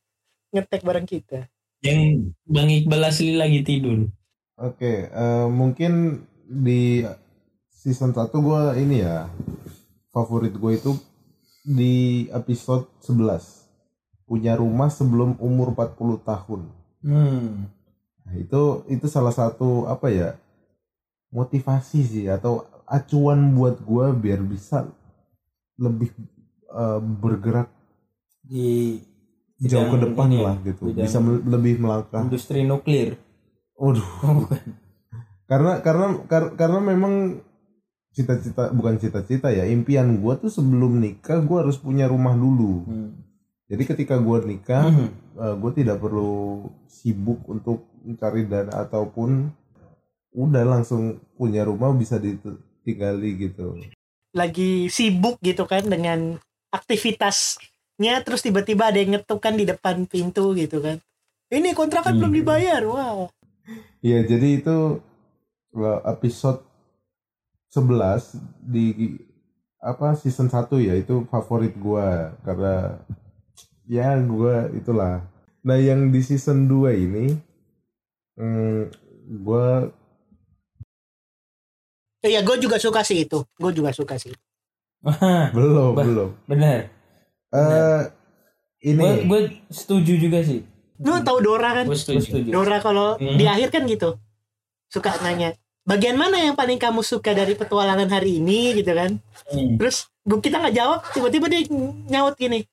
ngetek 0.52 0.84
bareng 0.84 1.08
kita 1.08 1.48
Yang 1.80 2.34
Bang 2.44 2.68
Iqbal 2.68 3.06
asli 3.06 3.32
lagi 3.38 3.62
tidur. 3.64 4.10
Oke, 4.58 5.06
eh, 5.08 5.46
mungkin 5.48 6.26
di 6.44 7.06
season 7.72 8.12
1 8.12 8.28
gue 8.34 8.62
ini 8.76 9.00
ya 9.00 9.30
favorit 10.10 10.52
gue 10.52 10.72
itu 10.76 10.92
di 11.68 12.24
episode 12.32 12.88
11 13.04 14.24
punya 14.24 14.56
rumah 14.56 14.88
sebelum 14.88 15.36
umur 15.36 15.76
40 15.76 16.24
tahun. 16.24 16.60
Hmm. 17.04 17.68
Nah, 18.24 18.34
itu 18.36 18.88
itu 18.88 19.06
salah 19.08 19.32
satu 19.32 19.84
apa 19.84 20.08
ya 20.08 20.40
motivasi 21.28 22.00
sih 22.04 22.24
atau 22.28 22.64
acuan 22.88 23.52
buat 23.52 23.84
gue 23.84 24.06
biar 24.16 24.40
bisa 24.40 24.88
lebih 25.76 26.08
eh, 26.72 27.00
bergerak 27.04 27.68
di 28.48 28.96
jauh 29.60 29.92
ke 29.92 29.98
depan 30.08 30.28
ini 30.32 30.40
lah 30.40 30.56
gitu. 30.64 30.88
bidang 30.88 31.04
bisa 31.04 31.18
lebih 31.24 31.74
melangkah. 31.84 32.24
industri 32.24 32.64
nuklir. 32.64 33.20
Waduh. 33.76 34.08
Oh, 34.24 34.32
bukan. 34.44 34.60
Karena 35.48 35.80
karena 35.80 36.06
kar- 36.28 36.52
karena 36.56 36.80
memang 36.80 37.44
cita-cita 38.18 38.74
bukan 38.74 38.98
cita-cita 38.98 39.48
ya 39.48 39.62
impian 39.64 40.18
gue 40.18 40.34
tuh 40.36 40.50
sebelum 40.50 40.98
nikah 40.98 41.38
gue 41.38 41.56
harus 41.56 41.78
punya 41.78 42.04
rumah 42.04 42.34
dulu 42.34 42.82
Hmm. 42.82 43.10
jadi 43.64 43.82
ketika 43.86 44.18
gue 44.18 44.38
nikah 44.44 44.90
Hmm. 44.90 45.14
gue 45.54 45.70
tidak 45.72 46.02
perlu 46.02 46.66
sibuk 46.84 47.46
untuk 47.46 47.86
mencari 48.02 48.42
dana 48.42 48.82
ataupun 48.82 49.54
udah 50.34 50.64
langsung 50.66 51.22
punya 51.34 51.62
rumah 51.62 51.94
bisa 51.94 52.18
ditinggali 52.18 53.38
gitu 53.38 53.78
lagi 54.34 54.86
sibuk 54.88 55.38
gitu 55.40 55.62
kan 55.64 55.86
dengan 55.86 56.36
aktivitasnya 56.68 58.20
terus 58.22 58.42
tiba-tiba 58.42 58.90
ada 58.90 58.98
yang 58.98 59.16
ngetuk 59.16 59.38
kan 59.38 59.54
di 59.54 59.64
depan 59.64 60.04
pintu 60.04 60.52
gitu 60.52 60.82
kan 60.82 60.98
ini 61.48 61.72
kontrakan 61.72 62.18
belum 62.18 62.32
Hmm. 62.32 62.40
dibayar 62.42 62.82
wah 62.84 63.30
Iya 63.98 64.24
jadi 64.24 64.60
itu 64.60 64.76
eh, 65.74 66.00
episode 66.06 66.64
11 67.70 68.36
di 68.64 69.16
apa 69.78 70.14
season 70.14 70.48
1 70.48 70.68
ya 70.80 70.94
itu 70.94 71.22
favorit 71.26 71.76
gua 71.76 72.34
karena 72.42 72.98
ya 73.86 74.16
gua 74.18 74.66
itulah. 74.72 75.22
Nah 75.62 75.76
yang 75.76 76.08
di 76.08 76.20
season 76.20 76.66
2 76.66 76.96
ini 76.96 77.26
hmm, 78.36 78.80
gua 79.42 79.90
iya 82.24 82.42
gue 82.42 82.56
juga 82.58 82.76
suka 82.76 83.06
sih 83.06 83.22
itu 83.22 83.38
gue 83.56 83.72
juga 83.72 83.94
suka 83.94 84.18
sih 84.18 84.34
Wah, 84.98 85.50
belum 85.56 85.94
Bah. 85.94 86.04
belum. 86.04 86.30
benar 86.46 86.78
Eh 87.48 88.02
ini 88.84 89.00
gue 89.00 89.12
gue 89.24 89.40
setuju 89.70 90.12
juga 90.18 90.42
sih 90.42 90.60
lu 90.98 91.22
tahu 91.22 91.38
Dora 91.40 91.70
kan 91.78 91.86
gue 91.86 91.94
setuju, 91.94 92.50
Dora 92.50 92.82
kalau 92.82 93.14
Hmm. 93.16 93.38
di 93.38 93.46
akhir 93.46 93.70
kan 93.70 93.86
gitu 93.86 94.18
suka 94.90 95.14
nanya 95.22 95.54
bagian 95.88 96.20
mana 96.20 96.36
yang 96.36 96.52
paling 96.52 96.76
kamu 96.76 97.00
suka 97.00 97.32
dari 97.32 97.56
petualangan 97.56 98.12
hari 98.12 98.44
ini 98.44 98.76
gitu 98.76 98.92
kan? 98.92 99.16
Hmm. 99.48 99.80
terus 99.80 100.12
gua 100.28 100.38
kita 100.44 100.60
nggak 100.60 100.76
jawab 100.76 101.00
tiba-tiba 101.16 101.48
dia 101.48 101.64
nyaut 102.12 102.36
gini 102.36 102.68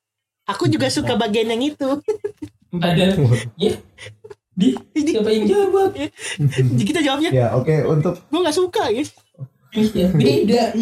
aku 0.45 0.69
juga 0.69 0.87
suka 0.91 1.17
bagian 1.17 1.49
yang 1.55 1.63
itu. 1.73 1.89
Ada. 2.75 3.15
Ya 3.55 3.73
di 4.55 4.71
siapa 4.95 5.31
yang 5.31 5.47
jawab? 5.47 5.95
Kita 6.79 6.99
jawabnya. 7.03 7.31
Ya 7.31 7.47
oke 7.55 7.75
untuk 7.87 8.19
gue 8.19 8.39
nggak 8.39 8.57
suka 8.57 8.91
ya. 8.91 9.03
Iya, 9.75 10.07
beda. 10.15 10.63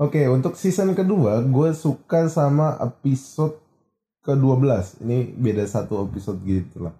Oke, 0.00 0.24
untuk 0.32 0.56
season 0.56 0.96
kedua, 0.96 1.44
gue 1.44 1.76
suka 1.76 2.24
sama 2.32 2.72
episode 2.80 3.60
ke-12. 4.24 5.04
Ini 5.04 5.36
beda 5.36 5.68
satu 5.68 6.00
episode 6.08 6.40
gitu 6.48 6.88
lah. 6.88 6.96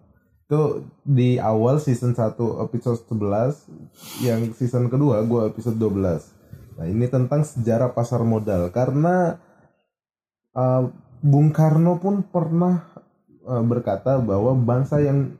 Itu 0.51 0.83
di 1.07 1.39
awal 1.39 1.79
season 1.79 2.11
1 2.11 2.35
episode 2.67 3.07
11, 3.07 4.27
yang 4.27 4.51
season 4.51 4.91
kedua 4.91 5.23
gue 5.23 5.47
episode 5.47 5.79
12. 5.79 6.75
Nah, 6.75 6.91
ini 6.91 7.07
tentang 7.07 7.47
sejarah 7.47 7.95
pasar 7.95 8.27
modal. 8.27 8.75
Karena 8.75 9.39
uh, 10.59 10.91
Bung 11.23 11.55
Karno 11.55 12.03
pun 12.03 12.27
pernah 12.27 12.83
uh, 13.47 13.63
berkata 13.63 14.19
bahwa 14.19 14.59
bangsa 14.59 14.99
yang 14.99 15.39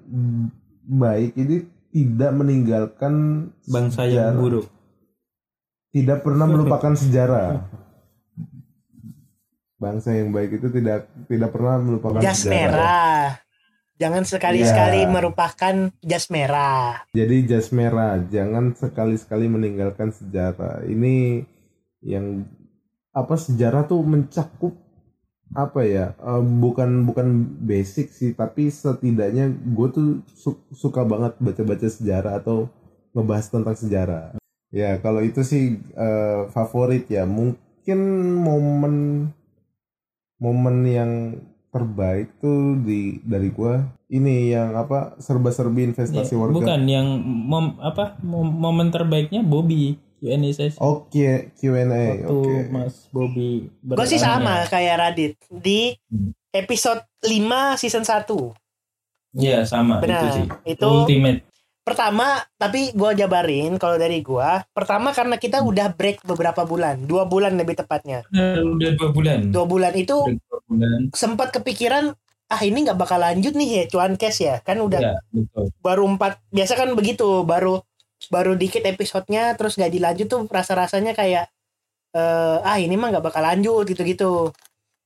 baik 0.87 1.35
ini 1.35 1.67
tidak 1.91 2.31
meninggalkan 2.31 3.51
bangsa 3.67 4.07
yang 4.07 4.15
sejarah 4.31 4.39
buruk 4.39 4.67
tidak 5.91 6.23
pernah 6.23 6.47
melupakan 6.47 6.95
sejarah. 6.95 7.49
Bangsa 9.81 10.13
yang 10.13 10.31
baik 10.31 10.61
itu 10.61 10.69
tidak 10.69 11.09
tidak 11.25 11.51
pernah 11.57 11.81
melupakan 11.81 12.21
jas 12.21 12.45
sejarah. 12.45 12.53
merah 12.53 13.50
jangan 14.01 14.25
sekali-sekali 14.25 15.05
Iya. 15.05 15.13
merupakan 15.13 15.75
jas 16.01 16.33
merah 16.33 17.05
Jadi 17.13 17.37
jas 17.45 17.69
merah, 17.71 18.17
jangan 18.27 18.73
sekali-sekali 18.73 19.47
meninggalkan 19.47 20.09
sejarah. 20.11 20.83
Ini 20.83 21.45
yang 22.01 22.49
apa 23.13 23.37
sejarah 23.37 23.85
tuh 23.85 24.01
mencakup 24.01 24.73
apa 25.53 25.83
ya? 25.83 26.15
eh, 26.17 26.43
bukan 26.43 27.05
bukan 27.05 27.29
basic 27.61 28.09
sih, 28.11 28.33
tapi 28.33 28.71
setidaknya 28.71 29.51
gue 29.53 29.89
tuh 29.91 30.09
su- 30.33 30.65
suka 30.73 31.05
banget 31.05 31.37
baca-baca 31.37 31.85
sejarah 31.87 32.41
atau 32.41 32.71
ngebahas 33.13 33.47
tentang 33.51 33.77
sejarah. 33.77 34.25
Ya 34.71 34.97
kalau 34.97 35.21
itu 35.21 35.43
sih 35.43 35.77
eh, 35.77 36.41
favorit 36.49 37.11
ya. 37.11 37.27
Mungkin 37.27 37.99
momen 38.39 38.95
momen 40.39 40.77
yang 40.89 41.13
terbaik 41.71 42.35
tuh 42.37 42.77
di 42.77 43.01
dari 43.21 43.49
gua 43.49 43.79
ini 44.07 44.51
yang 44.51 44.75
apa 44.75 45.15
serba-serbi 45.17 45.87
investasi 45.87 46.29
Ya, 46.29 46.39
warga. 46.39 46.53
bukan 46.53 46.81
yang 46.85 47.07
mom, 47.23 47.79
apa 47.79 48.19
mom- 48.21 48.53
momen 48.53 48.89
terbaiknya 48.89 49.41
Bobby 49.41 49.95
Q&A 50.19 50.37
session. 50.51 50.77
Oke, 50.79 51.55
Q&A. 51.55 51.87
waktu 52.21 52.29
Oke. 52.29 52.57
Mas 52.69 53.07
Bobby 53.09 53.71
gue 53.81 54.07
sih 54.07 54.19
sama 54.19 54.67
kayak 54.67 54.97
Radit 54.99 55.33
di 55.49 55.95
episode 56.51 57.01
5 57.23 57.41
season 57.77 58.03
1 58.03 58.29
Iya 59.33 59.63
sama 59.63 59.97
benar 59.97 60.21
itu 60.21 60.29
sih. 60.35 60.47
itu 60.69 60.85
ultimate. 60.85 61.47
pertama 61.81 62.27
tapi 62.55 62.91
gue 62.91 63.11
jabarin 63.17 63.75
kalau 63.75 63.95
dari 63.95 64.21
gua 64.21 64.61
pertama 64.69 65.11
karena 65.11 65.35
kita 65.37 65.59
udah 65.61 65.91
break 65.91 66.23
beberapa 66.23 66.63
bulan 66.63 67.03
dua 67.03 67.25
bulan 67.25 67.55
lebih 67.55 67.75
tepatnya. 67.77 68.27
Udah 68.29 68.91
dua 68.93 69.11
bulan. 69.11 69.39
Dua 69.49 69.65
bulan 69.65 69.95
itu 69.95 70.15
Udah 70.19 70.50
sempat 71.15 71.51
kepikiran 71.51 72.15
ah 72.51 72.63
ini 72.67 72.83
nggak 72.83 72.99
bakal 72.99 73.23
lanjut 73.23 73.55
nih 73.55 73.69
ya 73.69 73.85
cuan 73.87 74.15
cash 74.19 74.43
ya. 74.43 74.59
Kan 74.63 74.83
udah 74.83 75.01
ya 75.01 75.15
betul. 75.31 75.71
baru 75.83 76.05
empat 76.07 76.43
biasa 76.51 76.75
kan 76.75 76.91
begitu 76.99 77.47
baru 77.47 77.83
baru 78.29 78.59
dikit 78.59 78.85
episodenya 78.85 79.55
terus 79.55 79.79
nggak 79.79 79.93
dilanjut 79.95 80.27
tuh 80.29 80.41
rasa 80.51 80.77
rasanya 80.77 81.15
kayak 81.15 81.49
eh 82.11 82.59
ah 82.67 82.77
ini 82.79 82.99
mah 82.99 83.15
nggak 83.15 83.25
bakal 83.25 83.43
lanjut 83.43 83.87
gitu 83.87 84.03
gitu 84.03 84.31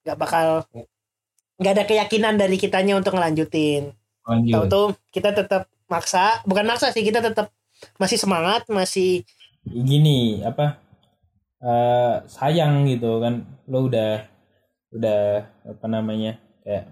nggak 0.08 0.18
bakal 0.18 0.64
nggak 1.60 1.72
ada 1.76 1.84
keyakinan 1.84 2.34
dari 2.40 2.56
kitanya 2.56 2.96
untuk 2.96 3.14
ngelanjutin. 3.14 3.92
Tahu 4.24 4.32
lanjut 4.32 4.64
tuh 4.72 4.88
kita 5.12 5.36
tetap 5.36 5.68
maksa 5.88 6.40
bukan 6.48 6.64
maksa 6.64 6.88
sih 6.90 7.04
kita 7.04 7.20
tetap 7.20 7.52
masih 8.00 8.16
semangat 8.16 8.64
masih 8.72 9.20
gini 9.68 10.40
apa 10.40 10.80
eh 11.60 12.14
sayang 12.28 12.88
gitu 12.88 13.20
kan 13.20 13.44
lo 13.68 13.88
udah 13.88 14.33
udah 14.94 15.22
apa 15.66 15.86
namanya 15.90 16.38
kayak 16.62 16.86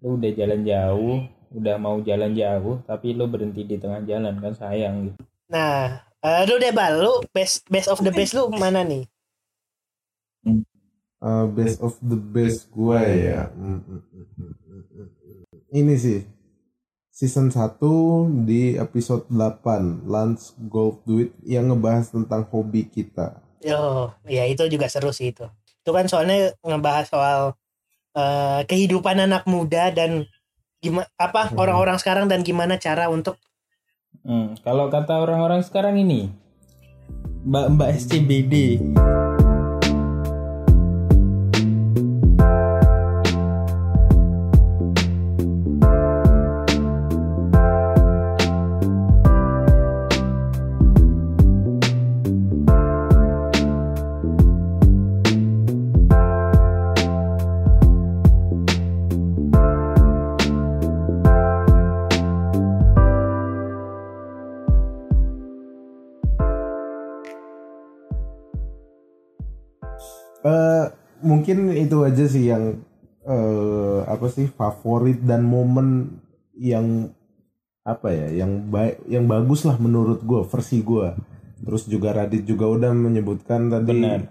lo 0.00 0.16
udah 0.16 0.30
jalan 0.32 0.60
jauh 0.64 1.16
udah 1.52 1.76
mau 1.76 1.96
jalan 2.00 2.32
jauh 2.32 2.80
tapi 2.88 3.12
lo 3.12 3.28
berhenti 3.28 3.64
di 3.68 3.76
tengah 3.76 4.00
jalan 4.08 4.34
kan 4.40 4.56
sayang 4.56 5.12
gitu 5.12 5.20
nah 5.52 6.08
eh 6.24 6.42
lu 6.48 6.56
deh 6.56 6.72
bal 6.72 6.98
lu 6.98 7.14
best 7.30 7.68
best 7.68 7.92
of 7.92 8.00
the 8.00 8.12
best 8.12 8.32
lu 8.32 8.48
mana 8.52 8.82
nih 8.82 9.04
Uh, 11.18 11.50
best 11.50 11.82
of 11.82 11.98
the 11.98 12.14
best 12.14 12.70
gua 12.70 13.02
ya. 13.02 13.50
Mm, 13.50 13.82
mm, 13.82 14.02
mm. 14.38 14.54
Ini 15.74 15.94
sih 15.98 16.22
season 17.10 17.50
1 17.50 18.46
di 18.46 18.78
episode 18.78 19.26
8 19.26 20.06
Lunch 20.06 20.54
Golf 20.70 21.02
Duit 21.02 21.34
yang 21.42 21.74
ngebahas 21.74 22.14
tentang 22.14 22.46
hobi 22.46 22.86
kita. 22.86 23.42
Yo, 23.66 24.14
ya 24.30 24.46
itu 24.46 24.62
juga 24.70 24.86
seru 24.86 25.10
sih 25.10 25.34
itu. 25.34 25.50
Itu 25.88 25.96
kan 25.96 26.04
soalnya 26.04 26.52
ngebahas 26.60 27.08
soal 27.08 27.40
eh, 28.12 28.60
kehidupan 28.68 29.24
anak 29.24 29.48
muda 29.48 29.88
dan 29.88 30.28
gimana 30.84 31.08
apa 31.16 31.48
Hmm. 31.48 31.56
orang-orang 31.56 31.96
sekarang 31.96 32.28
dan 32.28 32.44
gimana 32.44 32.76
cara 32.76 33.08
untuk 33.08 33.40
Hmm, 34.20 34.52
kalau 34.60 34.92
kata 34.92 35.16
orang-orang 35.16 35.64
sekarang 35.64 35.96
ini 35.96 36.28
Mbak 37.48 37.66
Mbak 37.72 37.88
SCBD 38.04 38.54
aja 72.18 72.26
sih 72.26 72.50
yang 72.50 72.82
eh 73.22 73.98
apa 74.10 74.26
sih 74.26 74.50
favorit 74.50 75.22
dan 75.22 75.46
momen 75.46 76.18
yang 76.58 77.14
apa 77.86 78.10
ya 78.10 78.42
yang 78.42 78.66
baik 78.66 79.06
yang 79.06 79.30
bagus 79.30 79.62
lah 79.62 79.78
menurut 79.78 80.26
gue 80.26 80.42
versi 80.50 80.82
gue 80.82 81.14
terus 81.62 81.86
juga 81.86 82.10
Radit 82.10 82.42
juga 82.42 82.66
udah 82.66 82.90
menyebutkan 82.90 83.70
tadi 83.70 84.02
Benar. 84.02 84.26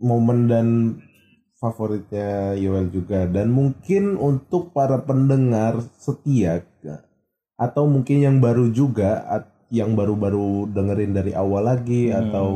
momen 0.00 0.48
dan 0.48 0.66
favoritnya 1.60 2.56
Yoel 2.56 2.88
juga 2.88 3.28
dan 3.28 3.52
mungkin 3.52 4.16
untuk 4.16 4.72
para 4.72 4.96
pendengar 5.04 5.84
setia 6.00 6.64
atau 7.60 7.84
mungkin 7.84 8.24
yang 8.24 8.36
baru 8.40 8.72
juga 8.72 9.20
yang 9.68 9.92
baru-baru 9.92 10.72
dengerin 10.72 11.12
dari 11.12 11.36
awal 11.36 11.68
lagi 11.68 12.08
Hmm. 12.08 12.16
atau 12.24 12.48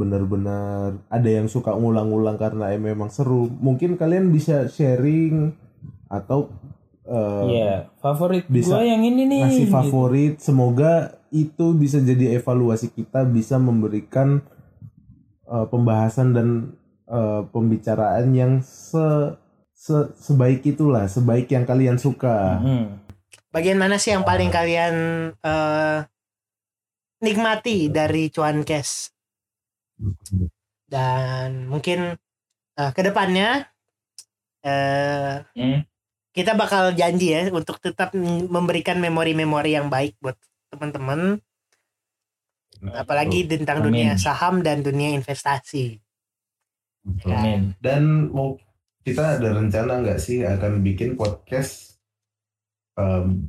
benar-benar 0.00 0.96
ada 1.06 1.28
yang 1.28 1.44
suka 1.46 1.70
ngulang-ngulang 1.70 2.34
karena 2.34 2.72
em- 2.72 2.80
memang 2.82 3.08
seru 3.08 3.52
mungkin 3.52 3.94
kalian 3.94 4.28
bisa 4.28 4.64
sharing 4.66 5.52
atau 6.08 6.48
eh, 7.02 7.44
Iya, 7.46 7.74
favorit 7.98 8.48
Bisa 8.48 8.72
gua 8.72 8.82
yang 8.82 9.02
ini 9.02 9.24
nih. 9.24 9.40
ngasih 9.42 9.66
gitu. 9.66 9.74
favorit 9.74 10.34
semoga 10.38 10.92
itu 11.28 11.66
bisa 11.72 12.00
jadi 12.00 12.34
evaluasi 12.34 12.88
kita 12.88 13.22
bisa 13.24 13.54
memberikan 13.54 14.42
uh, 15.44 15.62
pembahasan 15.64 16.32
dan 16.32 16.48
uh, 17.06 17.46
pembicaraan 17.46 18.32
yang 18.32 18.52
se, 18.60 19.36
se- 19.70 20.10
sebaik 20.16 20.64
itulah 20.64 21.06
sebaik 21.06 21.46
yang 21.48 21.62
kalian 21.62 21.96
suka 21.96 22.58
Hmm. 22.58 22.86
Bagian 23.50 23.76
mana 23.76 23.94
sih 23.94 24.10
yang 24.10 24.22
paling 24.22 24.46
kalian 24.48 24.94
eh, 25.36 25.98
nikmati 27.20 27.90
dari 27.90 28.30
cuan 28.30 28.62
cash? 28.62 29.10
Dan 30.90 31.70
mungkin 31.70 32.16
eh, 32.76 32.90
ke 32.96 33.00
depannya 33.04 33.68
eh 34.60 35.40
Hmm. 35.56 35.80
kita 36.36 36.52
bakal 36.52 36.92
janji 36.92 37.32
ya 37.32 37.48
untuk 37.48 37.80
tetap 37.80 38.12
memberikan 38.50 39.00
memori-memori 39.00 39.72
yang 39.72 39.88
baik 39.88 40.20
buat 40.20 40.36
teman-teman 40.70 41.40
apalagi 42.94 43.44
tentang 43.48 43.84
Amin. 43.84 43.86
dunia 43.92 44.10
saham 44.16 44.64
dan 44.64 44.80
dunia 44.80 45.12
investasi. 45.16 46.00
Ya. 47.24 47.60
Dan 47.80 48.32
mau 48.32 48.56
kita 49.00 49.40
ada 49.40 49.56
rencana 49.56 50.04
nggak 50.04 50.20
sih 50.20 50.44
akan 50.44 50.84
bikin 50.84 51.16
podcast 51.16 51.96
um, 53.00 53.48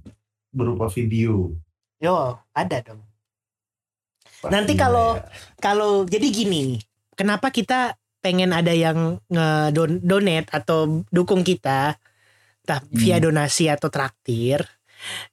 berupa 0.52 0.88
video 0.88 1.52
Yo, 2.02 2.40
ada 2.58 2.82
dong. 2.82 3.11
Nanti 4.50 4.74
Pastinya 4.74 4.82
kalau- 4.82 5.14
ya. 5.18 5.24
Kalau 5.62 5.92
jadi 6.04 6.28
gini, 6.34 6.82
kenapa 7.14 7.54
kita 7.54 7.94
pengen 8.22 8.54
ada 8.54 8.74
yang 8.74 9.22
nge-donate 9.30 10.50
atau 10.50 11.06
dukung 11.10 11.42
kita 11.42 11.98
entah 12.62 12.82
via 12.94 13.18
Hmm. 13.18 13.26
donasi 13.30 13.70
atau 13.70 13.90
traktir. 13.90 14.62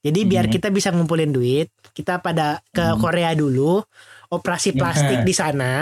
Jadi 0.01 0.21
biar 0.25 0.49
Hmm. 0.49 0.53
kita 0.53 0.69
bisa 0.73 0.89
ngumpulin 0.93 1.29
duit, 1.29 1.69
kita 1.93 2.21
pada 2.21 2.65
ke 2.73 2.81
Hmm. 2.81 3.01
Korea 3.01 3.37
dulu, 3.37 3.85
operasi 4.29 4.73
plastik 4.73 5.21
Nah. 5.21 5.27
di 5.29 5.35
sana. 5.37 5.73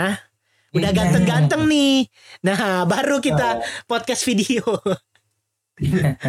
Udah 0.75 0.91
ganteng-ganteng 0.91 1.63
nih. 1.65 2.03
Nah, 2.43 2.83
baru 2.83 3.23
kita 3.23 3.63
podcast 3.87 4.27
video. 4.27 4.63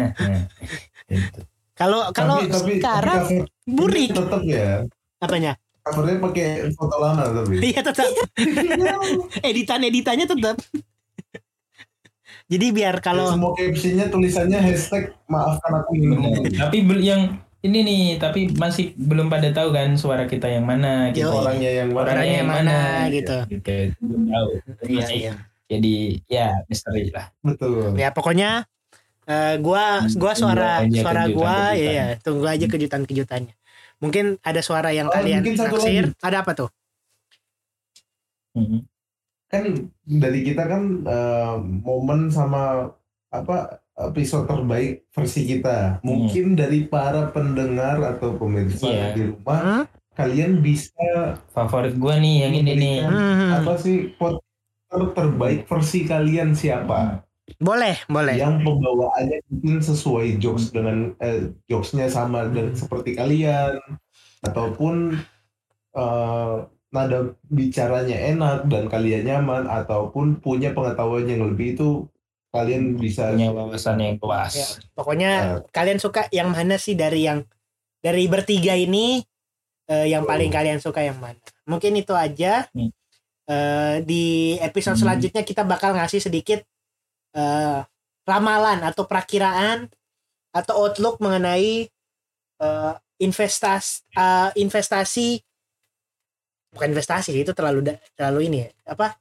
Gitu. 1.09 1.41
Kalau 1.75 2.11
kalau 2.11 2.43
sekarang 2.43 3.23
tapi 3.23 3.37
burik 3.65 4.11
tetap 4.11 4.41
ya 4.43 4.83
apanya? 5.17 5.55
Covernya 5.91 6.17
pakai 6.21 6.47
foto 6.73 6.95
lama 6.97 7.23
tapi 7.29 7.53
Iya 7.73 7.81
tetap. 7.81 8.09
Editan 9.49 9.81
editannya 9.83 10.25
tetap. 10.25 10.55
Jadi 12.49 12.65
biar 12.73 12.97
kalau 12.97 13.29
semua 13.29 13.53
captionnya 13.53 14.09
tulisannya 14.09 14.57
hashtag 14.57 15.13
maafkan 15.29 15.85
aku 15.85 15.93
ini. 15.93 16.49
Tapi 16.57 16.81
yang 17.05 17.37
ini 17.61 17.79
nih, 17.83 18.03
tapi 18.17 18.49
masih 18.55 18.95
belum 18.97 19.29
pada 19.29 19.51
tahu 19.53 19.69
kan 19.69 19.93
suara 19.93 20.25
kita 20.25 20.49
yang 20.49 20.65
mana 20.65 21.13
gitu. 21.13 21.29
Yo, 21.29 21.43
orangnya 21.45 21.71
yang 21.83 21.89
mana 21.93 22.09
Orangnya 22.09 22.37
yang 22.41 22.49
mana, 22.49 22.77
gitu. 23.11 23.37
Gitu. 23.53 23.93
Belum 24.01 24.21
tahu. 24.31 24.47
Iya, 24.87 24.97
Masih- 24.97 25.19
iya. 25.21 25.33
Jadi 25.69 25.95
ya 26.25 26.47
misteri 26.65 27.13
lah. 27.13 27.29
betul 27.45 27.93
ya 27.93 28.09
pokoknya 28.09 28.65
eh, 29.29 29.61
gua 29.61 30.01
gua 30.17 30.33
suara 30.33 30.81
Tunggu 30.81 30.97
aja 30.97 31.01
suara 31.05 31.23
gua 31.29 31.57
ya, 31.77 31.91
ya 31.93 32.05
tunggu 32.17 32.45
aja 32.49 32.65
kejutan-kejutannya. 32.65 33.53
Mungkin 33.99 34.39
ada 34.41 34.59
suara 34.59 34.89
yang 34.89 35.07
Oh, 35.07 35.13
kalian 35.13 35.43
mungkin 35.43 35.55
satu 35.55 35.75
naksir. 35.75 36.05
Ada 36.19 36.37
apa 36.41 36.51
tuh? 36.55 36.69
Mhm. 38.51 38.81
kan 39.45 39.65
dari 40.05 40.41
kita 40.43 40.61
kan 40.63 40.83
eh, 41.03 41.55
momen 41.81 42.29
sama 42.29 42.93
apa 43.27 43.81
episode 43.99 44.45
terbaik 44.45 45.09
versi 45.09 45.41
kita 45.43 45.97
mungkin 46.01 46.53
dari 46.53 46.85
para 46.85 47.29
pendengar 47.29 47.97
atau 48.07 48.33
pemirsa 48.35 48.85
Iya. 48.85 49.05
di 49.11 49.21
rumah 49.27 49.57
Hmm? 49.59 49.83
kalian 50.13 50.61
bisa 50.61 50.93
Favorit 51.47 51.97
gua 51.97 52.17
nih 52.17 52.35
yang 52.43 52.53
ini 52.55 52.61
nih. 52.61 52.73
memberikan 53.01 53.09
Hmm. 53.09 53.49
apa 53.55 53.73
sih 53.75 53.97
podcaster 54.13 55.01
terbaik 55.13 55.59
versi 55.65 55.99
kalian 56.03 56.53
siapa 56.53 57.25
Boleh, 57.57 57.97
boleh. 58.05 58.35
yang 58.35 58.61
pembawaannya 58.61 59.41
mungkin 59.49 59.81
sesuai 59.81 60.37
jokes 60.37 60.69
dengan 60.69 61.17
eh, 61.17 61.49
jokesnya 61.65 62.05
sama 62.05 62.45
dan 62.47 62.71
seperti 62.71 63.15
kalian 63.15 63.81
ataupun 64.41 65.17
eh, 65.93 66.55
nada 66.89 67.19
bicaranya 67.45 68.17
enak 68.29 68.65
dan 68.65 68.89
kalian 68.89 69.23
nyaman 69.23 69.63
ataupun 69.65 70.37
punya 70.37 70.69
pengetahuan 70.71 71.25
yang 71.25 71.45
lebih 71.45 71.73
itu 71.73 71.89
kalian 72.49 72.97
bisa 72.97 73.29
Punya 73.29 73.53
wawasan 73.53 73.97
yang 73.99 74.15
Ya, 74.15 74.21
luas. 74.21 74.53
pokoknya 74.93 75.31
Ya. 75.31 75.53
kalian 75.69 76.01
suka 76.01 76.25
yang 76.29 76.49
mana 76.49 76.81
sih 76.81 76.93
dari 76.93 77.25
yang 77.25 77.45
dari 78.01 78.25
bertiga 78.25 78.73
ini 78.73 79.21
eh, 79.85 80.05
yang 80.07 80.25
Betul. 80.25 80.33
paling 80.33 80.51
kalian 80.51 80.79
suka 80.79 81.01
yang 81.01 81.17
mana? 81.17 81.41
Mungkin 81.65 81.93
itu 81.93 82.13
aja. 82.13 82.65
Hmm. 82.73 82.89
Eh, 83.45 83.95
di 84.05 84.25
episode 84.61 84.93
Hmm. 84.93 85.09
selanjutnya 85.09 85.41
kita 85.41 85.61
bakal 85.61 85.93
ngasih 85.93 86.21
sedikit 86.21 86.61
eh, 87.35 87.79
ramalan 88.25 88.79
atau 88.85 89.03
perakiraan 89.09 89.89
atau 90.53 90.73
outlook 90.87 91.21
mengenai 91.21 91.89
eh, 92.59 92.93
investasi 93.19 94.05
eh, 94.15 94.49
investasi 94.57 95.27
bukan 96.69 96.89
investasi 96.93 97.33
itu 97.33 97.51
terlalu 97.57 97.81
da- 97.93 98.01
terlalu 98.13 98.39
ini 98.45 98.57
ya 98.65 98.69
apa 98.93 99.17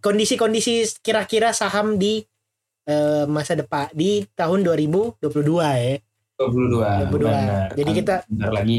kondisi-kondisi 0.00 0.98
kira-kira 1.04 1.52
saham 1.54 1.94
di 2.00 2.24
eh, 2.88 3.24
masa 3.28 3.54
depan 3.54 3.92
di 3.92 4.24
tahun 4.34 4.64
2022 4.66 5.20
ya 5.60 6.00
22. 6.40 7.12
22. 7.12 7.12
benar. 7.12 7.68
Jadi 7.76 7.90
kita- 7.92 8.24
bentar 8.26 8.50
lagi 8.50 8.78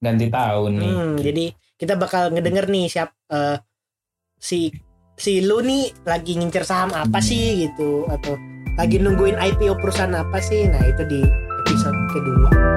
ganti 0.00 0.26
tahun 0.32 0.70
nih. 0.80 0.92
Hmm, 0.92 1.14
jadi 1.20 1.44
kita 1.76 1.94
bakal 2.00 2.32
ngedenger 2.32 2.66
nih 2.72 2.86
siap 2.88 3.12
eh, 3.32 3.56
si 4.40 4.72
si 5.16 5.40
lu 5.40 5.64
nih 5.64 5.92
lagi 6.04 6.36
ngincer 6.36 6.64
saham 6.68 6.92
apa 6.92 7.18
sih 7.24 7.64
gitu 7.64 8.04
atau 8.12 8.36
lagi 8.76 9.00
nungguin 9.00 9.40
IPO 9.40 9.80
perusahaan 9.80 10.12
apa 10.12 10.36
sih? 10.44 10.68
Nah, 10.68 10.80
itu 10.84 11.02
di 11.08 11.20
episode 11.64 11.96
kedua. 12.12 12.75